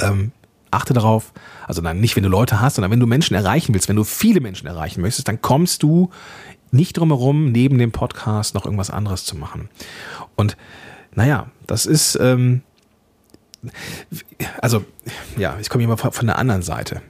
ähm, 0.02 0.32
achte 0.72 0.94
darauf, 0.94 1.34
also 1.68 1.82
nein, 1.82 2.00
nicht 2.00 2.16
wenn 2.16 2.24
du 2.24 2.30
Leute 2.30 2.62
hast, 2.62 2.76
sondern 2.76 2.92
wenn 2.92 3.00
du 3.00 3.08
Menschen 3.08 3.36
erreichen 3.36 3.74
willst, 3.74 3.90
wenn 3.90 3.96
du 3.96 4.04
viele 4.04 4.40
Menschen 4.40 4.68
erreichen 4.68 5.02
möchtest, 5.02 5.28
dann 5.28 5.42
kommst 5.42 5.84
du 5.84 6.10
nicht 6.72 6.98
drum 6.98 7.10
herum, 7.10 7.52
neben 7.52 7.78
dem 7.78 7.92
Podcast 7.92 8.54
noch 8.54 8.66
irgendwas 8.66 8.92
anderes 8.92 9.26
zu 9.26 9.36
machen. 9.36 9.70
Und 10.36 10.56
naja, 11.16 11.48
das 11.66 11.86
ist, 11.86 12.18
ähm, 12.22 12.62
also 14.62 14.86
ja, 15.38 15.58
ich 15.60 15.70
komme 15.70 15.84
hier 15.84 15.90
mal 15.90 15.98
von 15.98 16.28
der 16.28 16.38
anderen 16.38 16.62
Seite. 16.62 17.02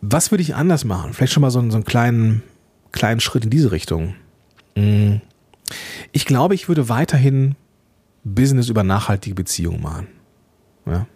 Was 0.00 0.30
würde 0.30 0.42
ich 0.42 0.54
anders 0.54 0.84
machen? 0.84 1.12
Vielleicht 1.12 1.34
schon 1.34 1.42
mal 1.42 1.50
so, 1.50 1.58
einen, 1.58 1.70
so 1.70 1.76
einen 1.76 1.84
kleinen, 1.84 2.42
kleinen 2.92 3.20
Schritt 3.20 3.44
in 3.44 3.50
diese 3.50 3.70
Richtung. 3.70 4.14
Mm. 4.74 5.16
Ich 6.12 6.24
glaube, 6.24 6.54
ich 6.54 6.68
würde 6.68 6.88
weiterhin 6.88 7.54
Business 8.24 8.68
über 8.68 8.82
nachhaltige 8.82 9.34
Beziehungen 9.34 9.82
machen. 9.82 10.08
Ja. 10.86 11.06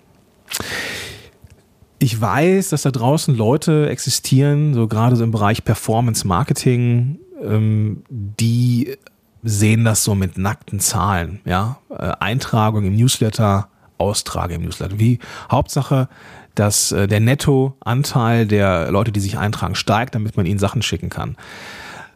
Ich 1.98 2.20
weiß, 2.20 2.70
dass 2.70 2.82
da 2.82 2.90
draußen 2.90 3.34
Leute 3.36 3.88
existieren, 3.88 4.74
so 4.74 4.88
gerade 4.88 5.16
so 5.16 5.24
im 5.24 5.30
Bereich 5.30 5.64
Performance 5.64 6.26
Marketing, 6.26 7.18
ähm, 7.42 8.02
die 8.08 8.96
sehen 9.42 9.84
das 9.84 10.04
so 10.04 10.14
mit 10.14 10.38
nackten 10.38 10.80
Zahlen, 10.80 11.40
ja, 11.44 11.78
äh, 11.90 12.12
Eintragung 12.20 12.84
im 12.84 12.96
Newsletter, 12.96 13.68
Austrage 13.98 14.54
im 14.54 14.62
Newsletter. 14.62 14.98
Wie 14.98 15.18
Hauptsache, 15.50 16.08
dass 16.54 16.92
äh, 16.92 17.06
der 17.06 17.20
Nettoanteil 17.20 18.46
der 18.46 18.90
Leute, 18.90 19.12
die 19.12 19.20
sich 19.20 19.38
eintragen, 19.38 19.74
steigt, 19.74 20.14
damit 20.14 20.36
man 20.36 20.46
ihnen 20.46 20.58
Sachen 20.58 20.82
schicken 20.82 21.10
kann. 21.10 21.36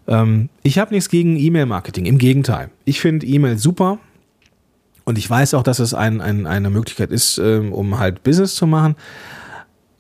Ähm, 0.07 0.49
ich 0.62 0.78
habe 0.78 0.95
nichts 0.95 1.09
gegen 1.09 1.37
E-Mail-Marketing, 1.37 2.07
im 2.07 2.18
Gegenteil. 2.18 2.71
Ich 2.85 3.00
finde 3.00 3.26
E-Mail 3.26 3.59
super 3.59 3.99
und 5.09 5.17
ich 5.17 5.31
weiß 5.31 5.55
auch, 5.55 5.62
dass 5.62 5.79
es 5.79 5.95
ein, 5.95 6.21
ein, 6.21 6.47
eine 6.47 6.69
Möglichkeit 6.69 7.12
ist, 7.12 7.38
ähm, 7.38 7.73
um 7.73 7.99
halt 7.99 8.23
Business 8.25 8.55
zu 8.55 8.67
machen. 8.67 8.95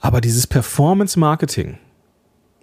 Aber 0.00 0.20
dieses 0.20 0.46
Performance-Marketing, 0.46 1.78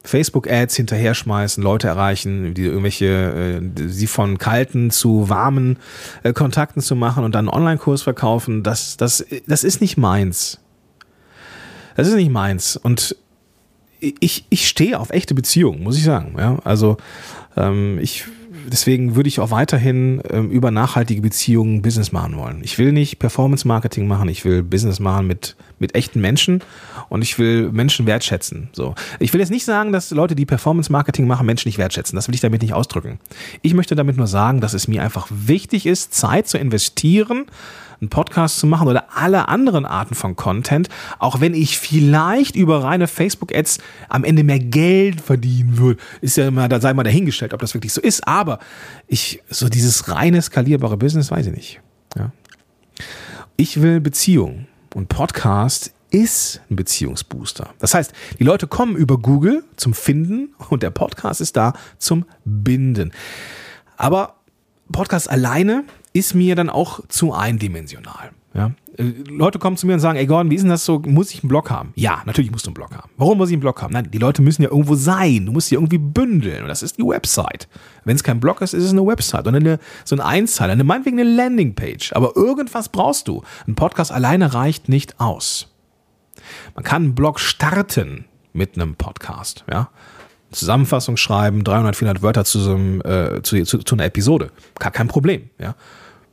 Facebook-Ads 0.04 0.76
hinterher 0.76 1.16
schmeißen, 1.16 1.64
Leute 1.64 1.88
erreichen, 1.88 2.54
die 2.54 2.66
irgendwelche, 2.66 3.62
äh, 3.76 3.88
sie 3.88 4.06
von 4.06 4.38
kalten 4.38 4.92
zu 4.92 5.28
warmen 5.28 5.80
äh, 6.22 6.34
Kontakten 6.34 6.84
zu 6.84 6.96
machen 6.96 7.24
und 7.24 7.34
dann 7.34 7.50
einen 7.50 7.58
Online-Kurs 7.58 8.04
verkaufen, 8.04 8.62
das, 8.62 8.96
das, 8.96 9.26
das 9.48 9.64
ist 9.64 9.82
nicht 9.82 9.98
meins. 9.98 10.60
Das 11.96 12.08
ist 12.08 12.14
nicht 12.14 12.30
meins. 12.30 12.78
Und 12.78 13.16
ich, 14.00 14.46
ich 14.52 14.68
stehe 14.68 15.00
auf 15.00 15.10
echte 15.10 15.34
Beziehungen, 15.34 15.82
muss 15.82 15.98
ich 15.98 16.04
sagen. 16.04 16.36
Ja, 16.38 16.60
also 16.64 16.98
ähm, 17.58 17.98
ich 18.00 18.26
deswegen 18.68 19.16
würde 19.16 19.28
ich 19.28 19.40
auch 19.40 19.52
weiterhin 19.52 20.22
ähm, 20.30 20.50
über 20.50 20.72
nachhaltige 20.72 21.22
Beziehungen 21.22 21.82
Business 21.82 22.12
machen 22.12 22.38
wollen. 22.38 22.62
Ich 22.64 22.78
will 22.78 22.92
nicht 22.92 23.20
Performance 23.20 23.68
Marketing 23.68 24.08
machen, 24.08 24.30
ich 24.30 24.46
will 24.46 24.64
Business 24.64 25.00
machen 25.00 25.28
mit, 25.28 25.56
mit 25.80 25.96
echten 25.96 26.22
Menschen 26.22 26.62
und 27.10 27.22
ich 27.22 27.38
will 27.40 27.72
Menschen 27.72 28.06
wertschätzen. 28.06 28.70
So. 28.74 28.96
Ich 29.20 29.34
will 29.34 29.40
jetzt 29.40 29.52
nicht 29.52 29.66
sagen, 29.66 29.92
dass 29.92 30.12
Leute, 30.12 30.36
die 30.36 30.46
Performance 30.46 30.92
Marketing 30.92 31.28
machen, 31.28 31.46
Menschen 31.46 31.68
nicht 31.68 31.78
wertschätzen. 31.78 32.16
Das 32.16 32.28
will 32.28 32.36
ich 32.36 32.42
damit 32.42 32.62
nicht 32.62 32.74
ausdrücken. 32.74 33.20
Ich 33.62 33.74
möchte 33.74 33.96
damit 33.96 34.18
nur 34.18 34.28
sagen, 34.28 34.62
dass 34.62 34.74
es 34.74 34.88
mir 34.88 35.02
einfach 35.02 35.28
wichtig 35.30 35.86
ist, 35.86 36.14
Zeit 36.14 36.48
zu 36.48 36.58
investieren, 36.58 37.46
einen 38.06 38.10
Podcast 38.10 38.60
zu 38.60 38.68
machen 38.68 38.88
oder 38.88 39.06
alle 39.16 39.48
anderen 39.48 39.86
Arten 39.86 40.16
von 40.16 40.36
Content, 40.36 40.90
auch 41.18 41.42
wenn 41.42 41.54
ich 41.54 41.80
vielleicht 41.80 42.56
über 42.56 42.84
reine 42.84 43.08
Facebook-Ads 43.08 43.80
am 44.10 44.24
Ende 44.24 44.44
mehr 44.44 44.60
Geld 44.60 45.22
verdienen 45.22 45.78
würde, 45.78 46.00
ist 46.22 46.38
ja 46.38 46.48
immer, 46.48 46.70
da 46.70 46.80
sei 46.80 46.94
mal 46.94 47.04
dahingestellt, 47.04 47.54
ob 47.54 47.62
das 47.62 47.74
wirklich 47.74 47.94
so 47.94 48.02
ist, 48.02 48.28
aber 48.28 48.60
ich, 49.08 49.42
so 49.50 49.70
dieses 49.70 50.08
reine 50.10 50.42
skalierbare 50.42 50.98
Business, 50.98 51.32
weiß 51.32 51.48
ich 51.48 51.54
nicht. 51.54 51.82
Ja. 52.16 52.32
Ich 53.58 53.82
will 53.82 54.00
Beziehungen 54.02 54.68
und 54.94 55.10
Podcast 55.10 55.94
ist 56.12 56.62
ein 56.70 56.76
Beziehungsbooster. 56.76 57.74
Das 57.80 57.94
heißt, 57.94 58.14
die 58.40 58.44
Leute 58.44 58.68
kommen 58.68 58.96
über 58.96 59.18
Google 59.18 59.64
zum 59.76 59.94
Finden 59.94 60.54
und 60.70 60.84
der 60.84 60.92
Podcast 60.92 61.42
ist 61.42 61.58
da 61.58 61.74
zum 61.98 62.26
Binden. 62.46 63.12
Aber 63.98 64.36
Podcast 64.92 65.30
alleine 65.30 65.84
ist 66.16 66.34
mir 66.34 66.56
dann 66.56 66.70
auch 66.70 67.02
zu 67.10 67.34
eindimensional. 67.34 68.32
Ja? 68.54 68.72
Äh, 68.98 69.04
Leute 69.28 69.60
kommen 69.60 69.76
zu 69.76 69.86
mir 69.86 69.94
und 69.96 70.00
sagen, 70.00 70.18
ey 70.18 70.26
Gordon, 70.26 70.50
wie 70.50 70.56
ist 70.56 70.62
denn 70.62 70.70
das 70.70 70.86
so? 70.86 71.00
Muss 71.00 71.32
ich 71.32 71.44
einen 71.44 71.50
Blog 71.50 71.70
haben? 71.70 71.92
Ja, 71.96 72.24
natürlich 72.26 72.52
musst 72.52 72.66
du 72.66 72.70
einen 72.70 72.76
Blog 72.76 72.96
haben. 72.96 73.10
Warum 73.18 73.38
muss 73.38 73.50
ich 73.50 73.54
einen 73.54 73.60
Blog 73.60 73.82
haben? 73.82 73.92
Nein, 73.92 74.10
die 74.12 74.18
Leute 74.18 74.42
müssen 74.42 74.64
ja 74.64 74.70
irgendwo 74.70 74.96
sein. 74.96 75.46
Du 75.46 75.52
musst 75.52 75.68
sie 75.68 75.76
irgendwie 75.76 75.98
bündeln. 75.98 76.62
Und 76.62 76.70
das 76.70 76.84
ist 76.84 76.98
die 76.98 77.04
Website. 77.04 77.68
Wenn 78.06 78.16
es 78.16 78.24
kein 78.24 78.40
Blog 78.40 78.62
ist, 78.62 78.74
ist 78.74 78.86
es 78.86 78.92
eine 78.92 79.06
Website. 79.06 79.46
Und 79.46 79.56
eine, 79.56 79.78
so 80.06 80.16
ein 80.16 80.22
Einzeiler, 80.22 80.72
eine, 80.72 80.86
meinetwegen 80.86 81.20
eine 81.20 81.30
Landingpage. 81.30 82.14
Aber 82.14 82.38
irgendwas 82.38 82.88
brauchst 82.88 83.28
du. 83.28 83.44
Ein 83.68 83.76
Podcast 83.76 84.14
alleine 84.14 84.54
reicht 84.54 84.88
nicht 84.88 85.20
aus. 85.20 85.76
Man 86.76 86.86
kann 86.86 87.04
einen 87.04 87.16
Blog 87.16 87.42
starten 87.42 88.24
mit 88.54 88.76
einem 88.76 88.96
Podcast. 88.96 89.66
Ja? 89.70 89.90
Zusammenfassung 90.52 91.18
schreiben, 91.18 91.66
300, 91.66 91.98
400 91.98 92.24
Wörter 92.24 92.46
zu, 92.46 92.60
so 92.60 92.72
einem, 92.72 93.02
äh, 93.02 93.42
zu, 93.42 93.62
zu, 93.64 93.80
zu 93.80 93.96
einer 93.96 94.06
Episode. 94.06 94.52
Gar 94.80 94.92
kein 94.92 95.10
Problem. 95.10 95.50
Ja? 95.60 95.76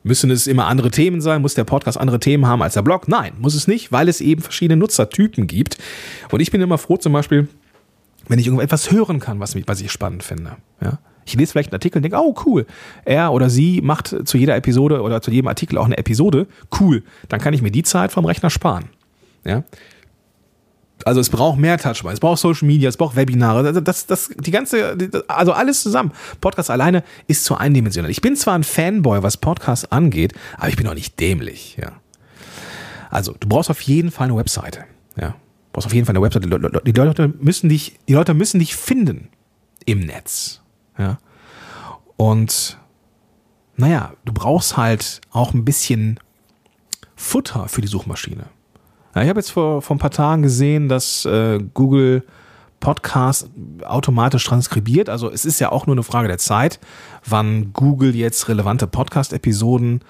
Müssen 0.05 0.31
es 0.31 0.47
immer 0.47 0.67
andere 0.67 0.91
Themen 0.91 1.21
sein? 1.21 1.43
Muss 1.43 1.55
der 1.55 1.65
Podcast 1.65 1.99
andere 1.99 2.19
Themen 2.19 2.47
haben 2.47 2.63
als 2.63 2.75
der 2.75 2.83
Blog? 2.83 3.09
Nein, 3.09 3.33
muss 3.39 3.55
es 3.55 3.69
nicht, 3.69 3.93
weil 3.93 4.09
es 4.09 4.21
eben 4.21 4.43
verschiedene 4.43 4.79
Nutzertypen 4.79 5.47
gibt. 5.47 5.79
Und 6.31 6.41
ich 6.41 6.51
bin 6.51 6.61
immer 6.61 6.79
froh, 6.79 6.97
zum 6.97 7.13
Beispiel, 7.13 7.49
wenn 8.29 8.39
ich 8.39 8.47
irgendetwas 8.47 8.91
hören 8.91 9.21
kann, 9.21 9.41
was, 9.41 9.57
was 9.67 9.81
ich 9.81 9.93
spannend 9.93 10.23
finde. 10.23 10.57
Ja? 10.81 10.99
Ich 11.25 11.35
lese 11.35 11.53
vielleicht 11.53 11.71
einen 11.71 11.77
Artikel 11.77 11.99
und 11.99 12.03
denke, 12.03 12.19
oh 12.19 12.35
cool, 12.47 12.67
er 13.05 13.33
oder 13.33 13.49
sie 13.49 13.81
macht 13.81 14.27
zu 14.27 14.39
jeder 14.39 14.57
Episode 14.57 15.03
oder 15.03 15.23
zu 15.23 15.31
jedem 15.31 15.49
Artikel 15.49 15.79
auch 15.79 15.85
eine 15.85 15.99
Episode. 15.99 16.47
Cool, 16.81 17.05
dann 17.29 17.41
kann 17.41 17.55
ich 17.55 17.63
mir 17.63 17.71
die 17.71 17.85
Zeit 17.85 18.11
vom 18.11 18.25
Rechner 18.25 18.51
sparen. 18.51 18.87
Ja? 19.45 19.63
Also 21.05 21.21
es 21.21 21.31
braucht 21.31 21.59
mehr 21.59 21.79
Touchpoints, 21.79 22.15
es 22.15 22.21
braucht 22.21 22.39
Social 22.39 22.67
Media, 22.67 22.89
es 22.89 22.97
braucht 22.97 23.17
Webinare, 23.17 23.67
also 23.67 23.81
das, 23.81 24.07
das, 24.07 24.31
die 24.37 24.51
ganze, 24.51 24.97
also 25.29 25.53
alles 25.53 25.83
zusammen. 25.83 26.13
Podcast 26.41 26.71
alleine 26.71 27.03
ist 27.27 27.45
zu 27.45 27.57
eindimensional. 27.57 28.11
Ich 28.11 28.21
bin 28.21 28.37
zwar 28.37 28.55
ein 28.55 28.65
Fanboy, 28.65 29.23
was 29.23 29.37
Podcasts 29.37 29.91
angeht, 29.91 30.35
aber 30.57 30.69
ich 30.69 30.77
bin 30.77 30.87
auch 30.87 30.95
nicht 30.95 31.19
dämlich, 31.19 31.77
ja. 31.81 31.93
Also, 33.11 33.35
du 33.39 33.47
brauchst 33.47 33.69
auf 33.69 33.83
jeden 33.83 34.11
Fall 34.11 34.29
eine 34.29 34.37
Webseite, 34.37 34.85
ja. 35.17 35.29
Du 35.29 35.35
brauchst 35.73 35.87
auf 35.87 35.95
jeden 35.95 36.07
Fall 36.07 36.15
eine 36.15 36.23
Webseite. 36.23 36.49
Die 36.85 36.93
Leute 36.93 37.29
müssen 37.41 37.69
dich, 37.69 37.99
die 38.09 38.15
Leute 38.15 38.35
müssen 38.35 38.59
dich 38.59 38.75
finden 38.77 39.29
im 39.85 40.01
Netz, 40.01 40.63
ja. 40.99 41.19
Und, 42.17 42.79
naja, 43.77 44.13
du 44.25 44.33
brauchst 44.33 44.77
halt 44.77 45.21
auch 45.31 45.55
ein 45.55 45.65
bisschen 45.65 46.21
Futter 47.17 47.69
für 47.69 47.81
die 47.81 47.89
Suchmaschine. 47.89 48.47
Ja, 49.15 49.23
ich 49.23 49.29
habe 49.29 49.41
jetzt 49.41 49.51
vor, 49.51 49.83
vor 49.83 49.97
ein 49.97 49.99
paar 49.99 50.11
Tagen 50.11 50.43
gesehen, 50.43 50.89
dass 50.89 51.25
äh, 51.25 51.61
Google 51.75 52.25
Podcast 52.81 53.49
automatisch 53.85 54.45
transkribiert. 54.45 55.09
Also 55.09 55.31
es 55.31 55.45
ist 55.45 55.61
ja 55.61 55.71
auch 55.71 55.87
nur 55.87 55.95
eine 55.95 56.03
Frage 56.03 56.29
der 56.29 56.39
Zeit, 56.39 56.81
wann 57.25 57.73
Google 57.73 58.15
jetzt 58.15 58.49
relevante 58.49 58.87
Podcast-Episoden 58.87 60.01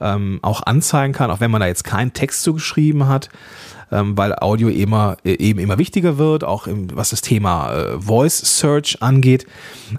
ähm, 0.00 0.38
auch 0.42 0.62
anzeigen 0.64 1.12
kann, 1.12 1.30
auch 1.30 1.40
wenn 1.40 1.50
man 1.50 1.60
da 1.60 1.66
jetzt 1.66 1.84
keinen 1.84 2.12
Text 2.12 2.42
zu 2.42 2.54
geschrieben 2.54 3.06
hat, 3.06 3.28
ähm, 3.92 4.16
weil 4.16 4.34
Audio 4.34 4.68
immer, 4.68 5.16
äh, 5.24 5.32
eben 5.34 5.58
immer 5.58 5.78
wichtiger 5.78 6.18
wird, 6.18 6.42
auch 6.42 6.66
im, 6.66 6.94
was 6.96 7.10
das 7.10 7.20
Thema 7.20 7.72
äh, 7.72 8.00
Voice 8.00 8.58
Search 8.58 8.98
angeht. 9.00 9.46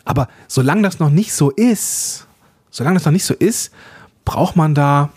Aber 0.06 0.28
solange 0.48 0.82
das 0.82 1.00
noch 1.00 1.10
nicht 1.10 1.34
so 1.34 1.52
ist, 1.52 2.28
solange 2.70 2.96
das 2.96 3.06
noch 3.06 3.14
nicht 3.14 3.26
so 3.26 3.34
ist, 3.34 3.72
braucht 4.26 4.56
man 4.56 4.76
da 4.76 5.10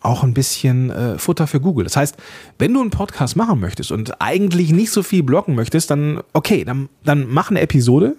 auch 0.00 0.22
ein 0.22 0.34
bisschen 0.34 0.90
äh, 0.90 1.18
Futter 1.18 1.46
für 1.46 1.60
Google. 1.60 1.84
Das 1.84 1.96
heißt, 1.96 2.16
wenn 2.58 2.72
du 2.72 2.80
einen 2.80 2.90
Podcast 2.90 3.36
machen 3.36 3.60
möchtest 3.60 3.92
und 3.92 4.20
eigentlich 4.20 4.72
nicht 4.72 4.90
so 4.90 5.02
viel 5.02 5.22
bloggen 5.22 5.54
möchtest, 5.54 5.90
dann 5.90 6.20
okay, 6.32 6.64
dann, 6.64 6.88
dann 7.04 7.26
mach 7.28 7.50
eine 7.50 7.60
Episode, 7.60 8.16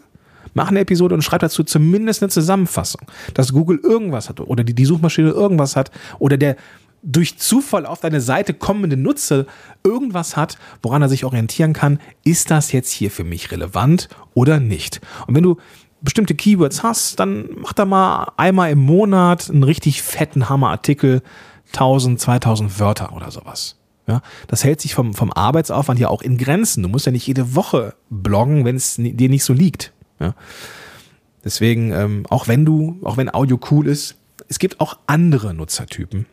mach 0.54 0.70
eine 0.70 0.82
Episode 0.82 1.16
und 1.16 1.24
schreib 1.24 1.42
dazu 1.42 1.64
zumindest 1.64 2.22
eine 2.22 2.30
Zusammenfassung, 2.30 3.02
dass 3.34 3.54
Google 3.54 3.80
irgendwas 3.82 4.30
hat 4.30 4.40
oder 4.40 4.64
die, 4.64 4.76
die 4.76 4.86
Suchmaschine 4.86 5.30
irgendwas 5.30 5.76
hat 5.76 5.92
oder 6.20 6.38
der 6.38 6.56
durch 7.04 7.40
Zufall 7.40 7.88
auf 7.88 8.00
deine 8.00 8.22
Seite 8.22 8.54
kommende 8.54 8.96
Nutzer 8.96 9.46
irgendwas 9.84 10.38
hat, 10.38 10.60
woran 10.84 11.02
er 11.02 11.10
sich 11.10 11.26
orientieren 11.26 11.74
kann, 11.74 12.00
ist 12.24 12.52
das 12.52 12.72
jetzt 12.72 12.92
hier 12.92 13.10
für 13.10 13.24
mich 13.24 13.52
relevant 13.52 14.08
oder 14.36 14.60
nicht? 14.60 15.02
Und 15.26 15.36
wenn 15.36 15.44
du 15.44 15.58
bestimmte 16.02 16.36
Keywords 16.36 16.84
hast, 16.84 17.20
dann 17.20 17.50
mach 17.58 17.74
da 17.74 17.86
mal 17.86 18.32
einmal 18.38 18.72
im 18.72 18.80
Monat 18.80 19.50
einen 19.50 19.64
richtig 19.64 20.02
fetten 20.02 20.50
Hammerartikel, 20.50 21.22
1000, 21.74 22.20
2000 22.20 22.80
Wörter 22.80 23.14
oder 23.14 23.32
sowas. 23.32 23.78
Ja, 24.08 24.22
das 24.48 24.64
hält 24.64 24.82
sich 24.82 24.94
vom, 24.94 25.14
vom 25.14 25.32
Arbeitsaufwand 25.32 26.00
ja 26.00 26.10
auch 26.10 26.22
in 26.22 26.38
Grenzen. 26.38 26.84
Du 26.84 26.90
musst 26.90 27.06
ja 27.06 27.12
nicht 27.12 27.28
jede 27.28 27.56
Woche 27.56 27.94
bloggen, 28.10 28.66
wenn 28.66 28.76
es 28.76 28.96
dir 28.96 29.30
nicht 29.30 29.44
so 29.44 29.54
liegt. 29.54 29.94
Ja. 30.20 30.36
Deswegen, 31.44 31.92
ähm, 31.92 32.26
auch 32.30 32.48
wenn 32.48 32.66
du, 32.66 33.00
auch 33.04 33.18
wenn 33.18 33.34
Audio 33.34 33.60
cool 33.70 33.88
ist, 33.88 34.18
es 34.48 34.60
gibt 34.60 34.80
auch 34.80 34.98
andere 35.08 35.54
Nutzertypen. 35.54 36.26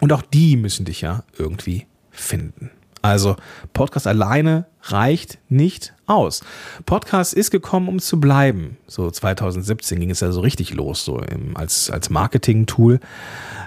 Und 0.00 0.12
auch 0.12 0.22
die 0.22 0.56
müssen 0.56 0.84
dich 0.84 1.02
ja 1.02 1.24
irgendwie 1.38 1.86
finden. 2.10 2.70
Also 3.02 3.36
Podcast 3.72 4.06
alleine 4.06 4.66
reicht 4.82 5.38
nicht 5.48 5.94
aus. 6.06 6.42
Podcast 6.86 7.34
ist 7.34 7.50
gekommen, 7.50 7.88
um 7.88 7.98
zu 7.98 8.20
bleiben. 8.20 8.76
So 8.86 9.10
2017 9.10 10.00
ging 10.00 10.10
es 10.10 10.20
ja 10.20 10.32
so 10.32 10.40
richtig 10.40 10.74
los, 10.74 11.04
so 11.04 11.18
im, 11.18 11.56
als, 11.56 11.90
als 11.90 12.10
Marketing-Tool. 12.10 13.00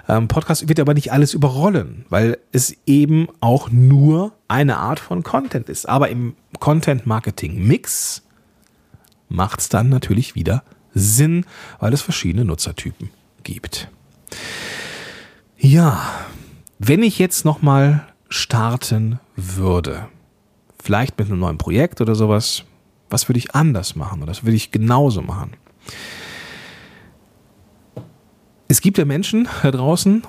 Ähm, 0.08 0.28
Podcast 0.28 0.68
wird 0.68 0.80
aber 0.80 0.94
nicht 0.94 1.12
alles 1.12 1.34
überrollen, 1.34 2.04
weil 2.10 2.38
es 2.52 2.76
eben 2.86 3.28
auch 3.40 3.70
nur 3.70 4.32
eine 4.48 4.76
Art 4.76 5.00
von 5.00 5.22
Content 5.22 5.68
ist. 5.68 5.88
Aber 5.88 6.08
im 6.10 6.34
Content-Marketing-Mix 6.60 8.22
macht 9.28 9.60
es 9.60 9.68
dann 9.68 9.88
natürlich 9.88 10.34
wieder 10.34 10.62
Sinn, 10.92 11.44
weil 11.80 11.92
es 11.92 12.02
verschiedene 12.02 12.44
Nutzertypen 12.44 13.10
gibt. 13.42 13.88
Ja, 15.58 16.00
wenn 16.78 17.02
ich 17.02 17.18
jetzt 17.18 17.44
nochmal 17.44 18.06
starten 18.28 19.18
würde, 19.36 20.08
vielleicht 20.82 21.18
mit 21.18 21.28
einem 21.28 21.40
neuen 21.40 21.58
Projekt 21.58 22.00
oder 22.00 22.14
sowas, 22.14 22.64
was 23.10 23.28
würde 23.28 23.38
ich 23.38 23.54
anders 23.54 23.96
machen 23.96 24.22
oder 24.22 24.30
was 24.30 24.44
würde 24.44 24.56
ich 24.56 24.70
genauso 24.70 25.22
machen? 25.22 25.52
Es 28.68 28.80
gibt 28.80 28.98
ja 28.98 29.04
Menschen 29.04 29.48
da 29.62 29.70
draußen, 29.70 30.22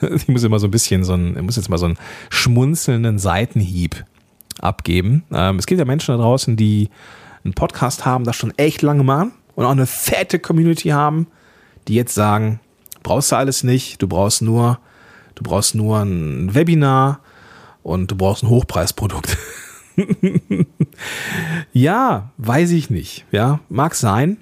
ich 0.14 0.28
muss 0.28 0.42
immer 0.42 0.58
so 0.58 0.66
ein 0.66 0.70
bisschen 0.70 1.04
so 1.04 1.12
einen, 1.12 1.36
ich 1.36 1.42
muss 1.42 1.56
jetzt 1.56 1.68
mal 1.68 1.78
so 1.78 1.86
einen 1.86 1.98
schmunzelnden 2.30 3.18
Seitenhieb 3.18 4.04
abgeben. 4.60 5.24
Ähm, 5.32 5.58
es 5.58 5.66
gibt 5.66 5.78
ja 5.78 5.84
Menschen 5.84 6.16
da 6.16 6.22
draußen, 6.22 6.56
die 6.56 6.88
einen 7.44 7.54
Podcast 7.54 8.04
haben, 8.04 8.24
das 8.24 8.36
schon 8.36 8.56
echt 8.56 8.82
lange 8.82 9.04
machen 9.04 9.32
und 9.54 9.64
auch 9.64 9.70
eine 9.70 9.86
fette 9.86 10.38
Community 10.38 10.90
haben, 10.90 11.26
die 11.88 11.94
jetzt 11.94 12.14
sagen, 12.14 12.60
brauchst 13.02 13.32
du 13.32 13.36
alles 13.36 13.64
nicht, 13.64 14.00
du 14.00 14.08
brauchst 14.08 14.42
nur, 14.42 14.78
du 15.34 15.42
brauchst 15.42 15.74
nur 15.74 15.98
ein 15.98 16.54
Webinar 16.54 17.20
und 17.82 18.10
du 18.10 18.16
brauchst 18.16 18.42
ein 18.42 18.48
Hochpreisprodukt. 18.48 19.36
ja, 21.72 22.32
weiß 22.38 22.70
ich 22.70 22.90
nicht. 22.90 23.26
Ja, 23.30 23.60
mag 23.68 23.94
sein. 23.94 24.38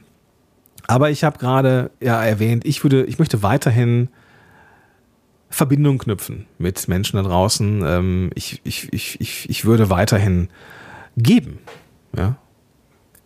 Aber 0.87 1.11
ich 1.11 1.25
habe 1.25 1.39
gerade 1.39 1.91
ja 2.01 2.23
erwähnt, 2.23 2.65
ich 2.65 2.83
würde, 2.83 3.05
ich 3.05 3.19
möchte 3.19 3.43
weiterhin 3.43 4.09
Verbindung 5.49 5.99
knüpfen 5.99 6.47
mit 6.59 6.89
Menschen 6.89 7.17
da 7.17 7.23
draußen. 7.23 7.83
Ähm, 7.85 8.31
ich, 8.35 8.61
ich, 8.65 8.93
ich, 8.93 9.21
ich, 9.21 9.51
ich 9.51 9.65
würde 9.65 9.91
weiterhin 9.91 10.49
geben. 11.17 11.59
Ja. 12.17 12.37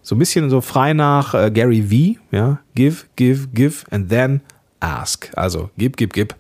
So 0.03 0.15
ein 0.15 0.19
bisschen 0.19 0.51
so 0.51 0.61
frei 0.61 0.93
nach 0.93 1.35
äh, 1.35 1.51
Gary 1.51 1.83
V. 1.83 2.21
Ja. 2.37 2.61
Give, 2.75 3.05
give, 3.17 3.49
give 3.53 3.85
and 3.91 4.09
then 4.09 4.41
ask. 4.81 5.31
Also 5.37 5.71
gib, 5.77 5.97
gib, 5.97 6.13
gib 6.13 6.35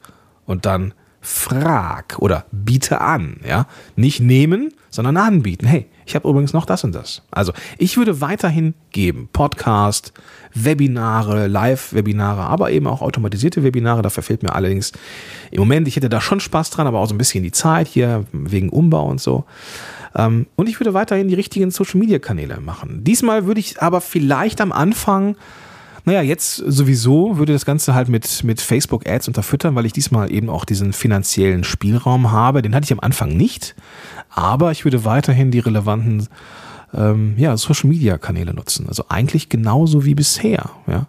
und 0.46 0.66
dann 0.66 0.94
frag 1.24 2.16
oder 2.18 2.44
biete 2.52 3.00
an, 3.00 3.40
ja. 3.48 3.66
Nicht 3.96 4.20
nehmen, 4.20 4.72
sondern 4.90 5.16
anbieten. 5.16 5.66
Hey, 5.66 5.86
ich 6.04 6.14
habe 6.14 6.28
übrigens 6.28 6.52
noch 6.52 6.66
das 6.66 6.84
und 6.84 6.94
das. 6.94 7.22
Also 7.30 7.52
ich 7.78 7.96
würde 7.96 8.20
weiterhin 8.20 8.74
geben. 8.90 9.30
Podcast, 9.32 10.12
Webinare, 10.52 11.46
Live-Webinare, 11.46 12.42
aber 12.42 12.70
eben 12.70 12.86
auch 12.86 13.00
automatisierte 13.00 13.64
Webinare. 13.64 14.02
Dafür 14.02 14.22
fehlt 14.22 14.42
mir 14.42 14.54
allerdings 14.54 14.92
im 15.50 15.60
Moment, 15.60 15.88
ich 15.88 15.96
hätte 15.96 16.10
da 16.10 16.20
schon 16.20 16.40
Spaß 16.40 16.70
dran, 16.70 16.86
aber 16.86 17.00
auch 17.00 17.08
so 17.08 17.14
ein 17.14 17.18
bisschen 17.18 17.42
die 17.42 17.52
Zeit 17.52 17.88
hier 17.88 18.26
wegen 18.32 18.68
Umbau 18.68 19.06
und 19.06 19.20
so. 19.20 19.44
Ähm, 20.14 20.46
und 20.56 20.68
ich 20.68 20.78
würde 20.78 20.92
weiterhin 20.92 21.28
die 21.28 21.34
richtigen 21.34 21.70
Social-Media-Kanäle 21.70 22.60
machen. 22.60 23.02
Diesmal 23.02 23.46
würde 23.46 23.60
ich 23.60 23.80
aber 23.80 24.02
vielleicht 24.02 24.60
am 24.60 24.72
Anfang 24.72 25.36
naja, 26.04 26.20
jetzt 26.20 26.56
sowieso 26.56 27.38
würde 27.38 27.52
das 27.54 27.64
Ganze 27.64 27.94
halt 27.94 28.08
mit, 28.08 28.44
mit 28.44 28.60
Facebook-Ads 28.60 29.28
unterfüttern, 29.28 29.74
weil 29.74 29.86
ich 29.86 29.92
diesmal 29.92 30.30
eben 30.30 30.50
auch 30.50 30.64
diesen 30.64 30.92
finanziellen 30.92 31.64
Spielraum 31.64 32.30
habe. 32.30 32.60
Den 32.60 32.74
hatte 32.74 32.84
ich 32.84 32.92
am 32.92 33.00
Anfang 33.00 33.30
nicht, 33.36 33.74
aber 34.28 34.70
ich 34.70 34.84
würde 34.84 35.04
weiterhin 35.04 35.50
die 35.50 35.60
relevanten 35.60 36.28
ähm, 36.92 37.34
ja, 37.38 37.56
Social-Media-Kanäle 37.56 38.52
nutzen. 38.52 38.86
Also 38.88 39.06
eigentlich 39.08 39.48
genauso 39.48 40.04
wie 40.04 40.14
bisher. 40.14 40.70
Ja. 40.86 41.06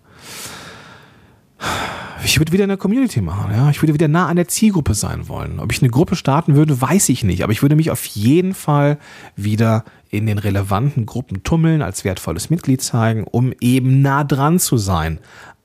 Ich 2.25 2.39
würde 2.39 2.51
wieder 2.51 2.63
eine 2.63 2.77
Community 2.77 3.21
machen, 3.21 3.51
ja. 3.53 3.69
Ich 3.69 3.83
würde 3.83 3.93
wieder 3.93 4.07
nah 4.07 4.27
an 4.27 4.35
der 4.35 4.47
Zielgruppe 4.47 4.95
sein 4.95 5.27
wollen. 5.27 5.59
Ob 5.59 5.71
ich 5.71 5.83
eine 5.83 5.91
Gruppe 5.91 6.15
starten 6.15 6.55
würde, 6.55 6.81
weiß 6.81 7.09
ich 7.09 7.23
nicht. 7.23 7.43
Aber 7.43 7.53
ich 7.53 7.61
würde 7.61 7.75
mich 7.75 7.91
auf 7.91 8.03
jeden 8.05 8.55
Fall 8.55 8.97
wieder 9.35 9.85
in 10.09 10.25
den 10.25 10.39
relevanten 10.39 11.05
Gruppen 11.05 11.43
tummeln, 11.43 11.83
als 11.83 12.03
wertvolles 12.03 12.49
Mitglied 12.49 12.81
zeigen, 12.81 13.25
um 13.25 13.53
eben 13.61 14.01
nah 14.01 14.23
dran 14.23 14.57
zu 14.57 14.77
sein 14.77 15.19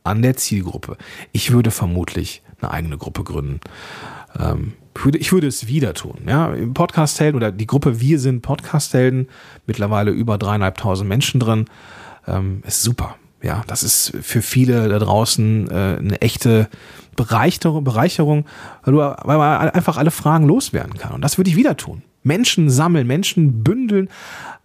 an 0.04 0.20
der 0.20 0.36
Zielgruppe. 0.36 0.98
Ich 1.32 1.50
würde 1.50 1.70
vermutlich 1.70 2.42
eine 2.60 2.70
eigene 2.70 2.98
Gruppe 2.98 3.24
gründen. 3.24 3.60
Ähm, 4.38 4.74
ich 4.94 5.04
würde, 5.04 5.18
ich 5.18 5.32
würde 5.32 5.46
es 5.46 5.66
wieder 5.66 5.94
tun. 5.94 6.18
Ja, 6.26 6.54
Podcast-Helden 6.74 7.36
oder 7.36 7.52
die 7.52 7.66
Gruppe 7.66 8.00
Wir 8.00 8.18
sind 8.18 8.42
Podcast-Helden, 8.42 9.28
mittlerweile 9.66 10.10
über 10.10 10.36
dreieinhalbtausend 10.36 11.08
Menschen 11.08 11.40
drin, 11.40 11.64
ähm, 12.26 12.62
ist 12.66 12.82
super. 12.82 13.16
Ja, 13.42 13.62
das 13.66 13.82
ist 13.82 14.12
für 14.20 14.42
viele 14.42 14.88
da 14.88 14.98
draußen 14.98 15.70
äh, 15.70 15.96
eine 15.98 16.20
echte 16.20 16.68
Bereicherung, 17.16 17.84
Bereicherung 17.84 18.46
weil, 18.82 18.92
du, 18.92 18.98
weil 18.98 19.38
man 19.38 19.70
einfach 19.70 19.96
alle 19.96 20.10
Fragen 20.10 20.46
loswerden 20.46 20.98
kann. 20.98 21.12
Und 21.12 21.22
das 21.22 21.38
würde 21.38 21.50
ich 21.50 21.56
wieder 21.56 21.76
tun. 21.76 22.02
Menschen 22.22 22.70
sammeln, 22.70 23.06
Menschen 23.06 23.62
bündeln. 23.62 24.08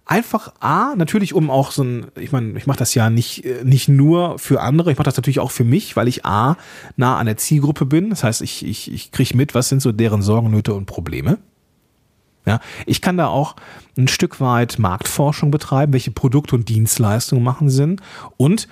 Einfach 0.05 0.53
A, 0.59 0.93
natürlich 0.95 1.33
um 1.33 1.49
auch 1.49 1.71
so 1.71 1.83
ein, 1.83 2.05
ich 2.19 2.31
meine, 2.31 2.57
ich 2.57 2.67
mache 2.67 2.77
das 2.77 2.93
ja 2.93 3.09
nicht, 3.09 3.43
nicht 3.63 3.87
nur 3.87 4.37
für 4.37 4.61
andere, 4.61 4.91
ich 4.91 4.97
mache 4.97 5.05
das 5.05 5.17
natürlich 5.17 5.39
auch 5.39 5.51
für 5.51 5.63
mich, 5.63 5.95
weil 5.95 6.07
ich 6.07 6.25
A, 6.25 6.57
nah 6.95 7.17
an 7.17 7.25
der 7.25 7.37
Zielgruppe 7.37 7.85
bin. 7.85 8.11
Das 8.11 8.23
heißt, 8.23 8.41
ich, 8.41 8.63
ich, 8.65 8.91
ich 8.91 9.11
kriege 9.11 9.35
mit, 9.35 9.55
was 9.55 9.69
sind 9.69 9.81
so 9.81 9.91
deren 9.91 10.21
Sorgen, 10.21 10.51
Nöte 10.51 10.73
und 10.73 10.85
Probleme. 10.85 11.39
Ja, 12.45 12.59
ich 12.85 13.01
kann 13.01 13.17
da 13.17 13.27
auch 13.27 13.55
ein 13.97 14.07
Stück 14.07 14.39
weit 14.39 14.77
Marktforschung 14.77 15.51
betreiben, 15.51 15.93
welche 15.93 16.11
Produkte 16.11 16.55
und 16.55 16.69
Dienstleistungen 16.69 17.43
machen 17.43 17.69
Sinn. 17.69 17.99
Und 18.37 18.67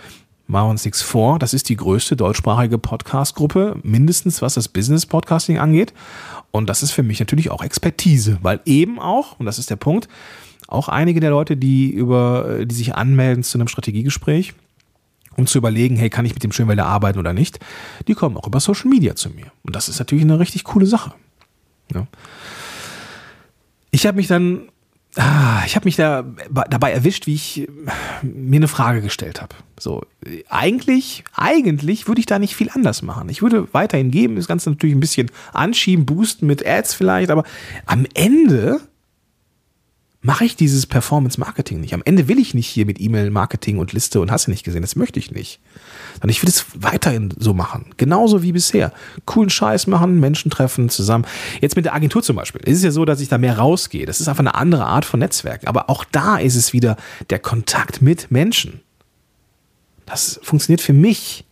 machen 0.48 0.68
wir 0.68 0.72
uns 0.72 0.86
nichts 0.86 1.02
vor, 1.02 1.40
das 1.40 1.54
ist 1.54 1.70
die 1.70 1.76
größte 1.76 2.16
deutschsprachige 2.16 2.78
Podcast-Gruppe, 2.78 3.78
mindestens 3.84 4.42
was 4.42 4.56
das 4.56 4.68
Business-Podcasting 4.68 5.58
angeht. 5.58 5.94
Und 6.52 6.70
das 6.70 6.84
ist 6.84 6.92
für 6.92 7.04
mich 7.04 7.20
natürlich 7.20 7.50
auch 7.50 7.64
Expertise, 7.64 8.38
weil 8.42 8.60
eben 8.66 9.00
auch, 9.00 9.40
und 9.40 9.46
das 9.46 9.58
ist 9.58 9.70
der 9.70 9.76
Punkt, 9.78 10.08
auch 10.68 10.90
einige 10.90 11.20
der 11.20 11.32
Leute, 11.32 11.58
die 11.58 11.90
über, 11.90 12.66
die 12.66 12.76
sich 12.76 12.96
anmelden 12.96 13.44
zu 13.44 13.58
einem 13.58 13.68
Strategiegespräch, 13.68 14.54
um 15.36 15.48
zu 15.48 15.58
überlegen, 15.58 15.96
hey, 15.96 16.10
kann 16.10 16.26
ich 16.26 16.34
mit 16.34 16.44
dem 16.44 16.52
Schönwälder 16.52 16.86
arbeiten 16.86 17.20
oder 17.20 17.34
nicht, 17.34 17.60
die 18.08 18.14
kommen 18.14 18.38
auch 18.38 18.48
über 18.48 18.60
Social 18.60 18.90
Media 18.90 19.16
zu 19.16 19.30
mir. 19.30 19.48
Und 19.64 19.76
das 19.76 19.90
ist 19.90 20.00
natürlich 20.00 20.24
eine 20.24 20.40
richtig 20.40 20.64
coole 20.64 20.86
Sache. 20.86 21.14
Ja. 21.94 22.08
Ich 23.94 24.08
habe 24.08 24.18
mich 24.18 24.28
dann, 24.28 24.70
ah, 25.18 25.62
ich 25.68 25.76
habe 25.76 25.86
mich 25.86 25.96
da 25.96 26.24
dabei 26.52 26.92
erwischt, 26.92 27.28
wie 27.28 27.36
ich 27.36 27.68
mir 28.24 28.58
eine 28.58 28.68
Frage 28.68 29.02
gestellt 29.02 29.40
habe. 29.40 29.54
So, 29.80 30.02
eigentlich, 30.50 31.24
eigentlich 31.36 32.08
würde 32.08 32.20
ich 32.20 32.26
da 32.26 32.40
nicht 32.40 32.56
viel 32.56 32.72
anders 32.74 33.04
machen. 33.04 33.30
Ich 33.30 33.44
würde 33.44 33.68
weiterhin 33.72 34.10
geben, 34.10 34.36
das 34.36 34.48
Ganze 34.48 34.72
natürlich 34.72 34.96
ein 34.96 35.00
bisschen 35.00 35.30
anschieben, 35.54 36.08
boosten 36.08 36.48
mit 36.48 36.66
Ads 36.66 36.96
vielleicht, 36.96 37.30
aber 37.30 37.44
am 37.86 38.08
Ende 38.16 38.82
mache 40.24 40.46
ich 40.46 40.56
dieses 40.56 40.86
Performance 40.86 41.40
Marketing 41.40 41.82
nicht. 41.82 41.94
Am 41.94 42.02
Ende 42.04 42.30
will 42.30 42.40
ich 42.40 42.54
nicht 42.54 42.68
hier 42.68 42.86
mit 42.86 43.00
E-Mail 43.00 43.30
Marketing 43.30 43.78
und 43.78 43.92
Liste 43.92 44.22
und 44.22 44.32
hast 44.32 44.48
du 44.48 44.52
nicht 44.52 44.64
gesehen. 44.64 44.82
Das 44.82 44.96
möchte 44.96 45.20
ich 45.20 45.32
nicht. 45.32 45.60
Und 46.22 46.30
ich 46.30 46.42
will 46.42 46.50
es 46.50 46.66
weiterhin 46.76 47.34
so 47.38 47.54
machen. 47.54 47.88
Genauso 47.98 48.42
wie 48.42 48.54
bisher. 48.54 48.94
Coolen 49.26 49.50
Scheiß 49.50 49.86
machen, 49.88 50.22
Menschen 50.22 50.50
treffen 50.50 50.88
zusammen. 50.88 51.26
Jetzt 51.60 51.76
mit 51.76 51.84
der 51.84 51.94
Agentur 51.94 52.24
zum 52.24 52.38
Beispiel. 52.38 52.62
Es 52.64 52.78
ist 52.78 52.84
ja 52.84 52.92
so, 52.92 53.04
dass 53.04 53.20
ich 53.20 53.28
da 53.28 53.38
mehr 53.38 53.58
rausgehe. 53.60 54.06
Das 54.06 54.22
ist 54.22 54.30
einfach 54.30 54.40
eine 54.40 54.56
andere 54.56 54.86
Art 54.86 55.04
von 55.04 55.20
Netzwerken. 55.20 55.68
Aber 55.68 55.90
auch 55.90 56.06
da 56.06 56.38
ist 56.38 56.56
es 56.56 56.72
wieder 56.72 56.96
der 57.30 57.40
Kontakt 57.40 58.02
mit 58.02 58.32
Menschen. 58.32 58.80
Das 60.06 60.40
funktioniert 60.42 60.82
für 60.82 60.94
mich 60.94 61.46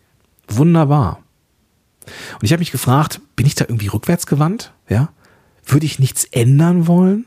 wunderbar. 0.47 1.21
Und 2.05 2.43
ich 2.43 2.53
habe 2.53 2.61
mich 2.61 2.71
gefragt, 2.71 3.19
bin 3.35 3.45
ich 3.45 3.55
da 3.55 3.65
irgendwie 3.65 3.87
rückwärtsgewandt? 3.87 4.71
Ja? 4.87 5.09
Würde 5.65 5.85
ich 5.85 5.99
nichts 5.99 6.23
ändern 6.23 6.87
wollen? 6.87 7.25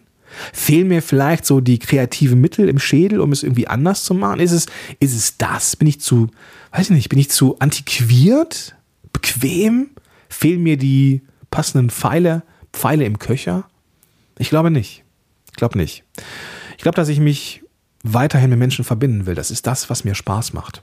Fehlen 0.53 0.89
mir 0.89 1.03
vielleicht 1.03 1.45
so 1.45 1.61
die 1.61 1.79
kreativen 1.79 2.41
Mittel 2.41 2.69
im 2.69 2.79
Schädel, 2.79 3.21
um 3.21 3.33
es 3.33 3.43
irgendwie 3.43 3.69
anders 3.69 4.05
zu 4.05 4.15
machen? 4.15 4.41
Ist 4.41 4.53
es, 4.53 4.67
ist 5.01 5.15
es 5.15 5.37
das? 5.37 5.77
Bin 5.77 5.89
ich 5.89 6.01
zu, 6.01 6.29
weiß 6.73 6.91
ich 6.91 6.97
nicht, 6.97 7.09
bin 7.09 7.19
ich 7.19 7.31
zu 7.31 7.59
antiquiert? 7.59 8.77
Bequem? 9.13 9.91
Fehlen 10.29 10.63
mir 10.63 10.77
die 10.77 11.23
passenden 11.51 11.91
Pfeile, 11.91 12.43
Pfeile 12.73 13.05
im 13.05 13.19
Köcher? 13.19 13.69
Ich 14.39 14.49
glaube 14.49 14.71
nicht. 14.71 15.05
Ich 15.51 15.57
glaube 15.57 15.79
nicht. 15.79 16.05
Ich 16.77 16.83
glaube, 16.83 16.97
dass 16.97 17.09
ich 17.09 17.21
mich 17.21 17.63
weiterhin 18.03 18.51
mit 18.51 18.59
Menschen 18.59 18.85
verbinden 18.85 19.27
will. 19.27 19.35
Das 19.35 19.51
ist 19.51 19.67
das, 19.67 19.89
was 19.91 20.05
mir 20.05 20.15
Spaß 20.15 20.53
macht. 20.53 20.83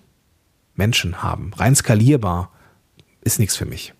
Menschen 0.76 1.22
haben. 1.22 1.54
Rein 1.54 1.76
skalierbar 1.76 2.52
ist 3.22 3.40
nichts 3.40 3.56
für 3.56 3.66
mich. 3.66 3.94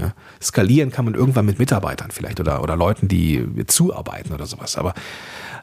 Ja, 0.00 0.12
skalieren 0.42 0.90
kann 0.90 1.04
man 1.04 1.14
irgendwann 1.14 1.46
mit 1.46 1.58
Mitarbeitern 1.58 2.10
vielleicht 2.10 2.40
oder, 2.40 2.62
oder 2.62 2.76
Leuten, 2.76 3.06
die 3.06 3.46
zuarbeiten 3.66 4.32
oder 4.32 4.46
sowas. 4.46 4.76
Aber 4.76 4.92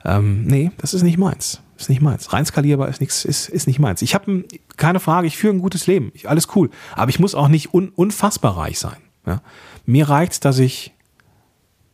ähm, 0.06 0.44
nee, 0.46 0.72
das 0.78 0.94
ist 0.94 1.04
nicht 1.04 1.17
meins. 1.17 1.62
Ist 1.78 1.89
nicht 1.89 2.02
meins. 2.02 2.32
Rein 2.32 2.46
skalierbar 2.46 2.88
ist 2.88 3.02
nichts, 3.02 3.26
ist, 3.26 3.50
ist 3.50 3.67
nicht 3.67 3.80
meins. 3.80 4.02
Ich 4.02 4.15
habe 4.15 4.46
keine 4.78 5.00
Frage, 5.00 5.28
ich 5.28 5.38
führe 5.38 5.54
ein 5.54 5.62
gutes 5.62 5.86
Leben. 5.88 6.12
Ich, 6.13 6.30
alles 6.30 6.48
cool. 6.56 6.70
Aber 6.96 7.10
ich 7.10 7.20
muss 7.20 7.36
auch 7.36 7.50
nicht 7.50 7.74
un, 7.74 7.89
unfassbar 7.89 8.56
reich 8.56 8.80
sein. 8.80 8.98
Ja? 9.26 9.41
Mir 9.86 10.08
reicht 10.08 10.46
dass 10.46 10.60
ich 10.60 10.94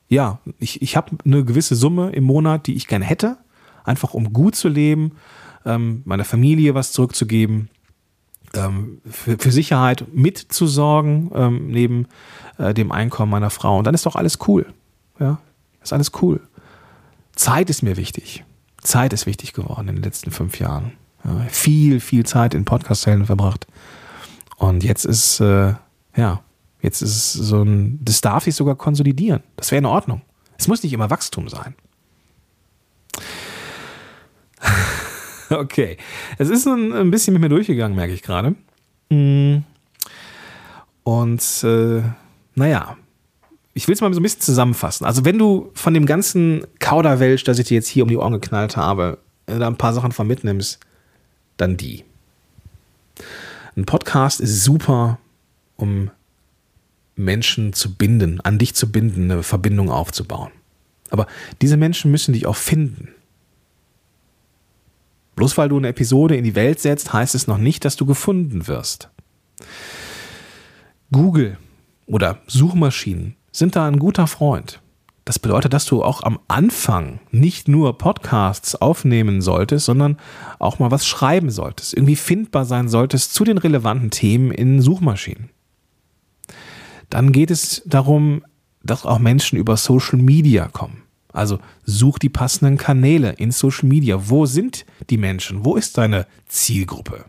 ja, 0.09 0.39
ich, 0.59 0.81
ich 0.81 0.95
habe 0.95 1.17
eine 1.25 1.43
gewisse 1.43 1.75
Summe 1.75 2.11
im 2.11 2.23
Monat, 2.23 2.67
die 2.67 2.75
ich 2.75 2.87
gerne 2.87 3.05
hätte, 3.05 3.37
einfach 3.83 4.13
um 4.13 4.33
gut 4.33 4.55
zu 4.55 4.69
leben, 4.69 5.13
ähm, 5.65 6.01
meiner 6.05 6.25
Familie 6.25 6.75
was 6.75 6.91
zurückzugeben, 6.91 7.69
ähm, 8.53 9.01
für, 9.09 9.37
für, 9.37 9.51
Sicherheit 9.51 10.05
mitzusorgen, 10.13 11.31
ähm, 11.33 11.67
neben 11.67 12.07
äh, 12.57 12.73
dem 12.73 12.91
Einkommen 12.91 13.31
meiner 13.31 13.49
Frau. 13.49 13.77
Und 13.77 13.85
dann 13.85 13.93
ist 13.93 14.05
doch 14.05 14.15
alles 14.15 14.39
cool. 14.47 14.65
Ja, 15.19 15.39
ist 15.81 15.93
alles 15.93 16.11
cool. 16.21 16.41
Zeit 17.35 17.69
ist 17.69 17.83
mir 17.83 17.97
wichtig. 17.97 18.43
Zeit 18.81 19.13
ist 19.13 19.25
wichtig 19.25 19.53
geworden 19.53 19.89
in 19.89 19.95
den 19.95 20.03
letzten 20.03 20.31
fünf 20.31 20.59
Jahren. 20.59 20.93
Ja, 21.23 21.45
viel, 21.49 21.99
viel 21.99 22.25
Zeit 22.25 22.53
in 22.53 22.65
Podcast-Zellen 22.65 23.25
verbracht. 23.25 23.67
Und 24.57 24.83
jetzt 24.83 25.05
ist, 25.05 25.39
äh, 25.39 25.73
ja, 26.15 26.41
jetzt 26.81 27.01
ist 27.01 27.33
so 27.33 27.63
ein, 27.63 27.99
das 28.03 28.21
darf 28.21 28.43
sich 28.43 28.55
sogar 28.55 28.75
konsolidieren. 28.75 29.43
Das 29.55 29.71
wäre 29.71 29.79
in 29.79 29.85
Ordnung. 29.85 30.21
Es 30.57 30.67
muss 30.67 30.83
nicht 30.83 30.93
immer 30.93 31.09
Wachstum 31.09 31.49
sein. 31.49 31.75
okay. 35.55 35.97
Es 36.37 36.49
ist 36.49 36.67
ein, 36.67 36.93
ein 36.93 37.11
bisschen 37.11 37.33
mit 37.33 37.41
mir 37.41 37.49
durchgegangen, 37.49 37.95
merke 37.95 38.13
ich 38.13 38.21
gerade. 38.21 38.55
Mm. 39.09 39.63
Und 41.03 41.63
äh, 41.63 42.01
naja, 42.55 42.97
ich 43.73 43.87
will 43.87 43.93
es 43.93 44.01
mal 44.01 44.13
so 44.13 44.19
ein 44.19 44.23
bisschen 44.23 44.41
zusammenfassen. 44.41 45.05
Also, 45.05 45.23
wenn 45.23 45.37
du 45.37 45.69
von 45.73 45.93
dem 45.93 46.05
ganzen 46.05 46.65
Kauderwelsch, 46.79 47.43
das 47.43 47.59
ich 47.59 47.67
dir 47.67 47.75
jetzt 47.75 47.87
hier 47.87 48.03
um 48.03 48.09
die 48.09 48.17
Ohren 48.17 48.33
geknallt 48.33 48.75
habe, 48.75 49.19
da 49.45 49.67
ein 49.67 49.77
paar 49.77 49.93
Sachen 49.93 50.11
von 50.11 50.27
mitnimmst, 50.27 50.79
dann 51.57 51.77
die. 51.77 52.03
Ein 53.75 53.85
Podcast 53.85 54.41
ist 54.41 54.63
super, 54.63 55.19
um 55.75 56.09
Menschen 57.15 57.73
zu 57.73 57.95
binden, 57.95 58.41
an 58.41 58.57
dich 58.57 58.73
zu 58.75 58.91
binden, 58.91 59.31
eine 59.31 59.43
Verbindung 59.43 59.89
aufzubauen. 59.89 60.51
Aber 61.09 61.27
diese 61.61 61.77
Menschen 61.77 62.11
müssen 62.11 62.33
dich 62.33 62.45
auch 62.47 62.55
finden. 62.55 63.09
Bloß 65.37 65.55
weil 65.57 65.69
du 65.69 65.77
eine 65.77 65.89
Episode 65.89 66.35
in 66.35 66.43
die 66.43 66.55
Welt 66.55 66.79
setzt, 66.79 67.13
heißt 67.13 67.35
es 67.35 67.45
noch 67.45 67.59
nicht, 67.59 67.85
dass 67.85 67.95
du 67.95 68.07
gefunden 68.07 68.67
wirst. 68.67 69.09
Google 71.11 71.57
oder 72.07 72.39
Suchmaschinen 72.47 73.35
sind 73.51 73.75
da 73.75 73.87
ein 73.87 73.99
guter 73.99 74.25
Freund. 74.25 74.81
Das 75.25 75.37
bedeutet, 75.37 75.73
dass 75.73 75.85
du 75.85 76.03
auch 76.03 76.23
am 76.23 76.39
Anfang 76.47 77.19
nicht 77.29 77.67
nur 77.67 77.99
Podcasts 77.99 78.75
aufnehmen 78.75 79.41
solltest, 79.41 79.85
sondern 79.85 80.17
auch 80.57 80.79
mal 80.79 80.89
was 80.89 81.05
schreiben 81.05 81.51
solltest, 81.51 81.93
irgendwie 81.93 82.15
findbar 82.15 82.65
sein 82.65 82.89
solltest 82.89 83.35
zu 83.35 83.43
den 83.43 83.59
relevanten 83.59 84.09
Themen 84.09 84.49
in 84.49 84.81
Suchmaschinen. 84.81 85.51
Dann 87.11 87.31
geht 87.31 87.51
es 87.51 87.83
darum, 87.85 88.43
dass 88.81 89.05
auch 89.05 89.19
Menschen 89.19 89.59
über 89.59 89.77
Social 89.77 90.17
Media 90.17 90.67
kommen. 90.67 91.03
Also 91.33 91.59
such 91.83 92.19
die 92.19 92.29
passenden 92.29 92.77
Kanäle 92.77 93.33
in 93.33 93.51
Social 93.51 93.87
Media. 93.87 94.29
Wo 94.29 94.45
sind 94.45 94.85
die 95.09 95.17
Menschen? 95.17 95.65
Wo 95.65 95.75
ist 95.75 95.97
deine 95.97 96.25
Zielgruppe? 96.47 97.25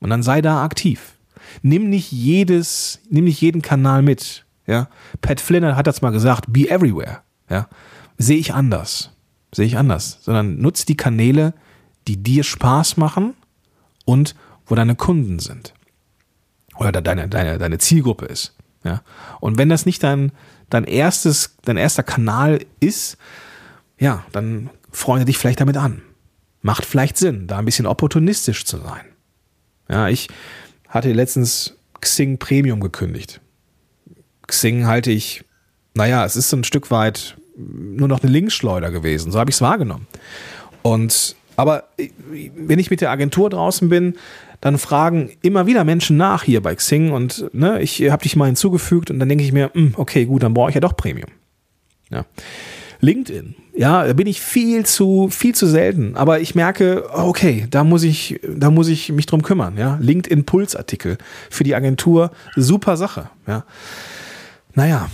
Und 0.00 0.10
dann 0.10 0.22
sei 0.22 0.42
da 0.42 0.62
aktiv. 0.62 1.14
Nimm 1.62 1.88
nicht 1.88 2.12
jedes, 2.12 3.00
nimm 3.08 3.24
nicht 3.24 3.40
jeden 3.40 3.62
Kanal 3.62 4.02
mit. 4.02 4.44
Ja, 4.66 4.88
Pat 5.20 5.40
Flynn 5.40 5.76
hat 5.76 5.86
das 5.86 6.02
mal 6.02 6.10
gesagt, 6.10 6.46
be 6.48 6.68
everywhere. 6.68 7.22
Ja, 7.48 7.68
sehe 8.18 8.38
ich 8.38 8.52
anders. 8.52 9.10
Sehe 9.52 9.66
ich 9.66 9.78
anders. 9.78 10.18
Sondern 10.22 10.58
nutz 10.58 10.84
die 10.84 10.96
Kanäle, 10.96 11.54
die 12.08 12.22
dir 12.22 12.44
Spaß 12.44 12.96
machen 12.96 13.34
und 14.04 14.34
wo 14.66 14.74
deine 14.74 14.96
Kunden 14.96 15.38
sind. 15.38 15.72
Oder 16.78 16.92
deine, 17.00 17.28
deine, 17.28 17.58
deine 17.58 17.78
Zielgruppe 17.78 18.26
ist. 18.26 18.54
Ja. 18.84 19.02
Und 19.40 19.58
wenn 19.58 19.68
das 19.68 19.86
nicht 19.86 20.02
dein, 20.02 20.32
dein 20.70 20.84
erstes, 20.84 21.56
dein 21.64 21.76
erster 21.76 22.02
Kanal 22.02 22.60
ist, 22.80 23.16
ja, 23.98 24.24
dann 24.32 24.70
freunde 24.90 25.24
dich 25.24 25.38
vielleicht 25.38 25.60
damit 25.60 25.76
an. 25.76 26.02
Macht 26.62 26.84
vielleicht 26.84 27.16
Sinn, 27.16 27.46
da 27.46 27.58
ein 27.58 27.64
bisschen 27.64 27.86
opportunistisch 27.86 28.64
zu 28.64 28.78
sein. 28.78 29.04
Ja, 29.88 30.08
ich 30.08 30.28
hatte 30.88 31.12
letztens 31.12 31.76
Xing 32.00 32.38
Premium 32.38 32.80
gekündigt. 32.80 33.40
Xing 34.46 34.86
halte 34.86 35.10
ich, 35.10 35.44
naja, 35.94 36.24
es 36.24 36.36
ist 36.36 36.50
so 36.50 36.56
ein 36.56 36.64
Stück 36.64 36.90
weit 36.90 37.36
nur 37.56 38.08
noch 38.08 38.22
eine 38.22 38.30
Linksschleuder 38.30 38.90
gewesen. 38.90 39.32
So 39.32 39.38
habe 39.38 39.50
ich 39.50 39.56
es 39.56 39.60
wahrgenommen. 39.60 40.06
Und 40.82 41.36
aber 41.56 41.84
wenn 42.26 42.78
ich 42.78 42.90
mit 42.90 43.00
der 43.00 43.10
Agentur 43.10 43.48
draußen 43.48 43.88
bin, 43.88 44.16
dann 44.60 44.78
fragen 44.78 45.30
immer 45.42 45.66
wieder 45.66 45.84
Menschen 45.84 46.16
nach 46.16 46.42
hier 46.42 46.62
bei 46.62 46.74
Xing 46.74 47.12
und 47.12 47.48
ne, 47.52 47.80
ich 47.82 48.10
habe 48.10 48.22
dich 48.22 48.36
mal 48.36 48.46
hinzugefügt 48.46 49.10
und 49.10 49.18
dann 49.18 49.28
denke 49.28 49.44
ich 49.44 49.52
mir, 49.52 49.70
mh, 49.74 49.80
hm, 49.80 49.94
okay, 49.96 50.24
gut, 50.24 50.42
dann 50.42 50.54
brauche 50.54 50.70
ich 50.70 50.74
ja 50.74 50.80
doch 50.80 50.96
Premium. 50.96 51.30
Ja. 52.10 52.24
LinkedIn, 53.00 53.54
ja, 53.74 54.06
da 54.06 54.12
bin 54.14 54.26
ich 54.26 54.40
viel 54.40 54.86
zu, 54.86 55.28
viel 55.30 55.54
zu 55.54 55.66
selten. 55.66 56.16
Aber 56.16 56.40
ich 56.40 56.54
merke, 56.54 57.04
okay, 57.12 57.66
da 57.70 57.84
muss 57.84 58.02
ich, 58.02 58.40
da 58.42 58.70
muss 58.70 58.88
ich 58.88 59.12
mich 59.12 59.26
drum 59.26 59.42
kümmern. 59.42 59.76
Ja, 59.76 59.98
LinkedIn 60.00 60.44
Pulsartikel 60.44 61.18
für 61.50 61.64
die 61.64 61.74
Agentur, 61.74 62.30
super 62.54 62.96
Sache. 62.96 63.28
Ja, 63.46 63.64
naja, 64.74 65.10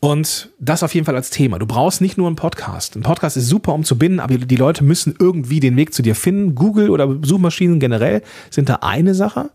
und 0.00 0.50
das 0.60 0.82
auf 0.82 0.94
jeden 0.94 1.06
Fall 1.06 1.16
als 1.16 1.30
Thema. 1.30 1.58
Du 1.58 1.66
brauchst 1.66 2.00
nicht 2.00 2.16
nur 2.16 2.26
einen 2.26 2.36
Podcast. 2.36 2.96
Ein 2.96 3.02
Podcast 3.02 3.36
ist 3.36 3.48
super, 3.48 3.74
um 3.74 3.84
zu 3.84 3.98
binden, 3.98 4.20
aber 4.20 4.38
die 4.38 4.56
Leute 4.56 4.84
müssen 4.84 5.14
irgendwie 5.18 5.60
den 5.60 5.76
Weg 5.76 5.92
zu 5.92 6.02
dir 6.02 6.14
finden. 6.14 6.54
Google 6.54 6.90
oder 6.90 7.16
Suchmaschinen 7.22 7.80
generell 7.80 8.22
sind 8.50 8.68
da 8.68 8.76
eine 8.76 9.14
Sache, 9.14 9.50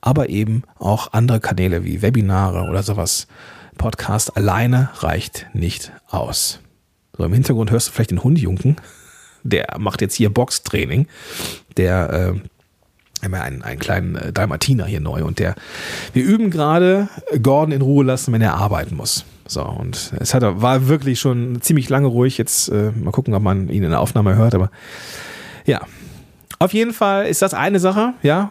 aber 0.00 0.28
eben 0.28 0.62
auch 0.78 1.12
andere 1.12 1.40
Kanäle 1.40 1.84
wie 1.84 2.02
Webinare 2.02 2.68
oder 2.68 2.82
sowas. 2.82 3.26
Podcast 3.78 4.36
alleine 4.36 4.90
reicht 4.98 5.46
nicht 5.54 5.92
aus. 6.08 6.60
So, 7.16 7.24
im 7.24 7.32
Hintergrund 7.32 7.70
hörst 7.70 7.88
du 7.88 7.92
vielleicht 7.92 8.10
den 8.10 8.22
Hund 8.22 8.38
junken. 8.38 8.76
Der 9.42 9.76
macht 9.78 10.02
jetzt 10.02 10.14
hier 10.14 10.30
Boxtraining. 10.30 11.06
Der 11.76 12.10
äh, 12.12 13.24
haben 13.24 13.32
wir 13.32 13.42
einen, 13.42 13.62
einen 13.62 13.78
kleinen 13.78 14.16
äh, 14.16 14.32
Dalmatiner 14.32 14.84
hier 14.84 15.00
neu 15.00 15.24
und 15.24 15.38
der, 15.38 15.54
wir 16.12 16.24
üben 16.24 16.50
gerade 16.50 17.08
Gordon 17.42 17.72
in 17.72 17.82
Ruhe 17.82 18.04
lassen, 18.04 18.32
wenn 18.32 18.42
er 18.42 18.54
arbeiten 18.54 18.96
muss. 18.96 19.24
So, 19.48 19.64
und 19.64 20.12
es 20.20 20.34
hat, 20.34 20.42
war 20.42 20.88
wirklich 20.88 21.18
schon 21.18 21.60
ziemlich 21.62 21.88
lange 21.88 22.06
ruhig. 22.06 22.38
Jetzt 22.38 22.68
äh, 22.68 22.92
mal 22.92 23.10
gucken, 23.10 23.34
ob 23.34 23.42
man 23.42 23.68
ihn 23.68 23.82
in 23.82 23.90
der 23.90 24.00
Aufnahme 24.00 24.36
hört, 24.36 24.54
aber 24.54 24.70
ja. 25.64 25.80
Auf 26.60 26.72
jeden 26.74 26.92
Fall 26.92 27.26
ist 27.26 27.40
das 27.40 27.54
eine 27.54 27.78
Sache, 27.78 28.14
ja. 28.22 28.50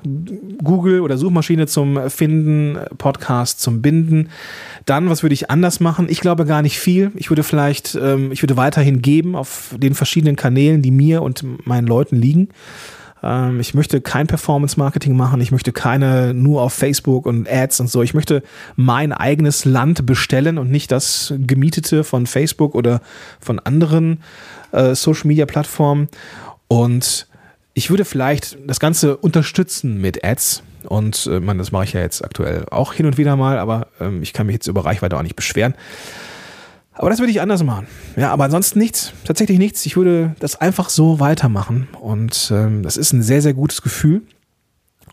Google 0.63 1.01
oder 1.01 1.17
Suchmaschine 1.17 1.67
zum 1.67 2.09
Finden, 2.09 2.77
Podcast 2.97 3.59
zum 3.59 3.81
Binden. 3.81 4.29
Dann, 4.85 5.09
was 5.09 5.23
würde 5.23 5.33
ich 5.33 5.51
anders 5.51 5.81
machen? 5.81 6.07
Ich 6.09 6.21
glaube 6.21 6.45
gar 6.45 6.61
nicht 6.61 6.79
viel. 6.79 7.11
Ich 7.15 7.29
würde 7.29 7.43
vielleicht, 7.43 7.95
ähm, 8.01 8.31
ich 8.31 8.41
würde 8.41 8.55
weiterhin 8.55 9.01
geben 9.01 9.35
auf 9.35 9.75
den 9.77 9.93
verschiedenen 9.93 10.37
Kanälen, 10.37 10.81
die 10.81 10.91
mir 10.91 11.21
und 11.21 11.43
meinen 11.67 11.85
Leuten 11.85 12.15
liegen. 12.15 12.47
Ähm, 13.23 13.59
ich 13.59 13.73
möchte 13.73 14.01
kein 14.01 14.27
Performance-Marketing 14.27 15.15
machen. 15.15 15.41
Ich 15.41 15.51
möchte 15.51 15.71
keine 15.71 16.33
nur 16.33 16.61
auf 16.61 16.73
Facebook 16.73 17.25
und 17.25 17.49
Ads 17.49 17.79
und 17.81 17.89
so. 17.89 18.01
Ich 18.03 18.13
möchte 18.13 18.43
mein 18.75 19.11
eigenes 19.11 19.65
Land 19.65 20.05
bestellen 20.05 20.57
und 20.57 20.69
nicht 20.71 20.91
das 20.91 21.33
gemietete 21.37 22.03
von 22.03 22.25
Facebook 22.27 22.75
oder 22.75 23.01
von 23.39 23.59
anderen 23.59 24.21
äh, 24.71 24.95
Social-Media-Plattformen. 24.95 26.09
Und 26.67 27.27
ich 27.73 27.89
würde 27.89 28.05
vielleicht 28.05 28.57
das 28.65 28.79
Ganze 28.79 29.17
unterstützen 29.17 30.01
mit 30.01 30.23
Ads. 30.23 30.63
Und 30.87 31.27
äh, 31.31 31.39
man, 31.39 31.57
das 31.57 31.71
mache 31.71 31.83
ich 31.83 31.93
ja 31.93 32.01
jetzt 32.01 32.23
aktuell 32.23 32.65
auch 32.71 32.93
hin 32.93 33.05
und 33.05 33.17
wieder 33.17 33.35
mal, 33.35 33.59
aber 33.59 33.87
ähm, 33.99 34.23
ich 34.23 34.33
kann 34.33 34.47
mich 34.47 34.53
jetzt 34.53 34.67
über 34.67 34.85
Reichweite 34.85 35.17
auch 35.17 35.23
nicht 35.23 35.35
beschweren. 35.35 35.73
Aber 36.97 37.11
das 37.11 37.19
würde 37.19 37.31
ich 37.31 37.41
anders 37.41 37.63
machen. 37.63 37.87
Ja, 38.15 38.31
aber 38.31 38.45
ansonsten 38.45 38.79
nichts, 38.79 39.13
tatsächlich 39.23 39.59
nichts. 39.59 39.85
Ich 39.85 39.95
würde 39.95 40.35
das 40.39 40.55
einfach 40.55 40.89
so 40.89 41.19
weitermachen. 41.19 41.87
Und 42.01 42.51
ähm, 42.51 42.81
das 42.81 42.97
ist 42.97 43.13
ein 43.13 43.21
sehr, 43.21 43.41
sehr 43.41 43.53
gutes 43.53 43.83
Gefühl. 43.83 44.23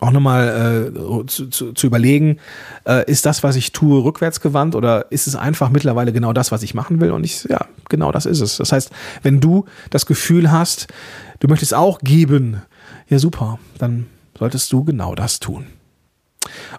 Auch 0.01 0.11
nochmal 0.11 0.93
äh, 0.93 1.27
zu, 1.27 1.49
zu, 1.49 1.73
zu 1.73 1.87
überlegen, 1.87 2.39
äh, 2.87 3.09
ist 3.11 3.27
das, 3.27 3.43
was 3.43 3.55
ich 3.57 3.73
tue, 3.73 4.03
rückwärtsgewandt 4.03 4.75
oder 4.75 5.11
ist 5.13 5.27
es 5.27 5.37
einfach 5.37 5.71
mittlerweile 5.71 6.13
genau 6.13 6.33
das, 6.33 6.51
was 6.51 6.63
ich 6.63 6.75
machen 6.75 7.01
will? 7.01 7.13
Und 7.13 7.23
ich, 7.25 7.45
ja, 7.45 7.67
genau 7.89 8.11
das 8.13 8.27
ist 8.27 8.41
es. 8.41 8.57
Das 8.57 8.73
heißt, 8.73 8.91
wenn 9.23 9.41
du 9.41 9.67
das 9.91 10.07
Gefühl 10.07 10.51
hast, 10.51 10.89
du 11.41 11.49
möchtest 11.49 11.75
auch 11.75 12.01
geben, 12.01 12.63
ja 13.09 13.19
super, 13.19 13.59
dann 13.79 14.07
solltest 14.39 14.73
du 14.73 14.85
genau 14.85 15.15
das 15.15 15.39
tun. 15.39 15.67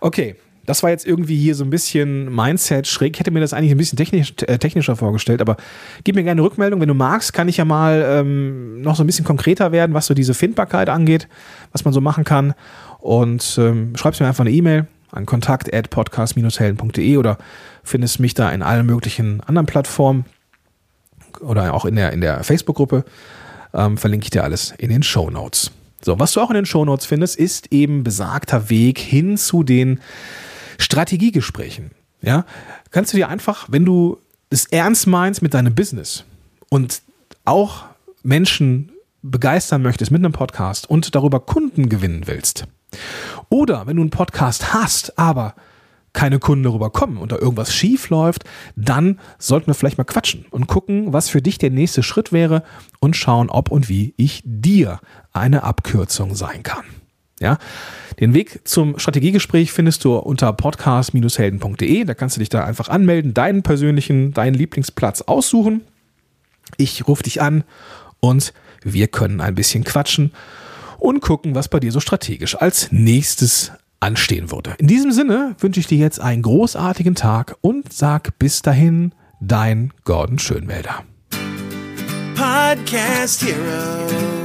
Okay, 0.02 0.36
das 0.66 0.84
war 0.84 0.90
jetzt 0.90 1.06
irgendwie 1.06 1.38
hier 1.38 1.56
so 1.56 1.64
ein 1.64 1.70
bisschen 1.70 2.34
Mindset 2.34 2.88
schräg. 2.88 3.16
Ich 3.16 3.20
hätte 3.20 3.32
mir 3.32 3.40
das 3.40 3.54
eigentlich 3.54 3.72
ein 3.72 3.78
bisschen 3.78 3.98
technisch, 3.98 4.34
äh, 4.48 4.58
technischer 4.58 4.96
vorgestellt, 4.96 5.42
aber 5.42 5.58
gib 6.04 6.16
mir 6.16 6.24
gerne 6.24 6.40
eine 6.40 6.44
Rückmeldung. 6.44 6.82
Wenn 6.82 6.88
du 6.88 6.94
magst, 6.94 7.34
kann 7.34 7.48
ich 7.48 7.58
ja 7.58 7.66
mal 7.66 8.04
ähm, 8.08 8.82
noch 8.82 8.96
so 8.96 9.04
ein 9.04 9.08
bisschen 9.08 9.26
konkreter 9.26 9.72
werden, 9.72 9.94
was 9.94 10.06
so 10.08 10.14
diese 10.14 10.34
Findbarkeit 10.34 10.90
angeht, 10.90 11.28
was 11.72 11.86
man 11.86 11.94
so 11.94 12.02
machen 12.02 12.24
kann. 12.24 12.54
Und 13.00 13.58
ähm, 13.60 13.96
schreibst 13.96 14.20
mir 14.22 14.28
einfach 14.28 14.44
eine 14.46 14.52
E-Mail 14.52 14.88
an 15.12 15.26
kontakt.podcast-helden.de 15.26 17.18
oder 17.18 17.38
findest 17.84 18.20
mich 18.20 18.34
da 18.34 18.50
in 18.50 18.62
allen 18.62 18.86
möglichen 18.86 19.42
anderen 19.42 19.66
Plattformen 19.66 20.26
oder 21.42 21.74
auch 21.74 21.86
in 21.86 21.96
der, 21.96 22.12
in 22.12 22.22
der 22.22 22.44
Facebook-Gruppe. 22.44 23.06
Ähm, 23.74 23.98
verlinke 23.98 24.26
ich 24.26 24.30
dir 24.30 24.44
alles 24.44 24.74
in 24.78 24.90
den 24.90 25.04
Show 25.04 25.30
Notes. 25.30 25.72
So, 26.02 26.20
was 26.20 26.34
du 26.34 26.42
auch 26.42 26.50
in 26.50 26.56
den 26.56 26.66
Show 26.66 26.86
Notes 26.86 27.06
findest, 27.06 27.36
ist 27.36 27.72
eben 27.72 28.04
besagter 28.04 28.70
Weg 28.70 29.00
hin 29.00 29.38
zu 29.38 29.64
den 29.64 30.00
Strategiegesprächen. 30.78 31.92
Ja, 32.22 32.46
kannst 32.92 33.14
du 33.14 33.18
dir 33.18 33.30
einfach, 33.30 33.68
wenn 33.70 33.86
du 33.86 34.20
es 34.50 34.66
ernst 34.66 35.08
meinst 35.08 35.42
mit 35.42 35.54
deinem 35.54 35.76
Business 35.76 36.24
und 36.70 37.02
auch 37.44 37.86
Menschen 38.24 38.92
begeistern 39.22 39.82
möchtest 39.82 40.12
mit 40.12 40.20
einem 40.24 40.34
Podcast 40.34 40.90
und 40.90 41.16
darüber 41.16 41.40
Kunden 41.40 41.90
gewinnen 41.90 42.24
willst, 42.26 42.66
oder 43.50 43.88
wenn 43.88 43.98
du 43.98 44.02
einen 44.04 44.10
Podcast 44.10 44.74
hast, 44.74 45.18
aber 45.20 45.56
keine 46.14 46.40
Kunden 46.40 46.64
darüber 46.64 46.90
kommen 46.90 47.18
und 47.18 47.32
da 47.32 47.38
irgendwas 47.38 47.74
schief 47.74 48.10
läuft, 48.10 48.46
dann 48.76 49.20
sollten 49.38 49.68
wir 49.68 49.74
vielleicht 49.74 49.98
mal 49.98 50.06
quatschen 50.06 50.46
und 50.50 50.68
gucken, 50.68 51.12
was 51.12 51.30
für 51.30 51.42
dich 51.42 51.58
der 51.58 51.72
nächste 51.72 52.04
Schritt 52.04 52.32
wäre 52.32 52.64
und 53.00 53.18
schauen, 53.18 53.50
ob 53.50 53.70
und 53.70 53.90
wie 53.90 54.14
ich 54.18 54.42
dir 54.46 55.00
eine 55.34 55.64
Abkürzung 55.64 56.34
sein 56.34 56.64
kann. 56.64 56.86
Ja, 57.40 57.58
den 58.20 58.34
Weg 58.34 58.62
zum 58.66 58.98
Strategiegespräch 58.98 59.74
findest 59.74 60.06
du 60.06 60.16
unter 60.16 60.54
podcast-helden.de. 60.54 62.06
Da 62.06 62.14
kannst 62.14 62.38
du 62.38 62.40
dich 62.40 62.50
da 62.50 62.64
einfach 62.64 62.88
anmelden, 62.88 63.34
deinen 63.34 63.62
persönlichen, 63.62 64.34
deinen 64.34 64.54
Lieblingsplatz 64.54 65.22
aussuchen. 65.22 65.82
Ich 66.78 67.08
rufe 67.08 67.24
dich 67.24 67.42
an 67.42 67.66
und 68.22 68.54
wir 68.84 69.08
können 69.08 69.42
ein 69.42 69.56
bisschen 69.56 69.84
quatschen 69.84 70.32
und 70.98 71.22
gucken, 71.22 71.56
was 71.56 71.68
bei 71.68 71.80
dir 71.80 71.92
so 71.92 72.00
strategisch 72.00 72.56
als 72.56 72.92
nächstes 72.92 73.72
anstehen 74.00 74.52
würde. 74.52 74.76
In 74.78 74.88
diesem 74.88 75.12
Sinne 75.12 75.56
wünsche 75.60 75.80
ich 75.80 75.88
dir 75.88 75.98
jetzt 75.98 76.20
einen 76.20 76.42
großartigen 76.42 77.16
Tag 77.16 77.58
und 77.62 77.92
sag 77.92 78.38
bis 78.40 78.62
dahin, 78.62 79.14
dein 79.42 79.92
Gordon 80.06 80.40
Schönwälder. 80.40 81.04
Podcast 82.36 83.44
Heroes. 83.44 84.45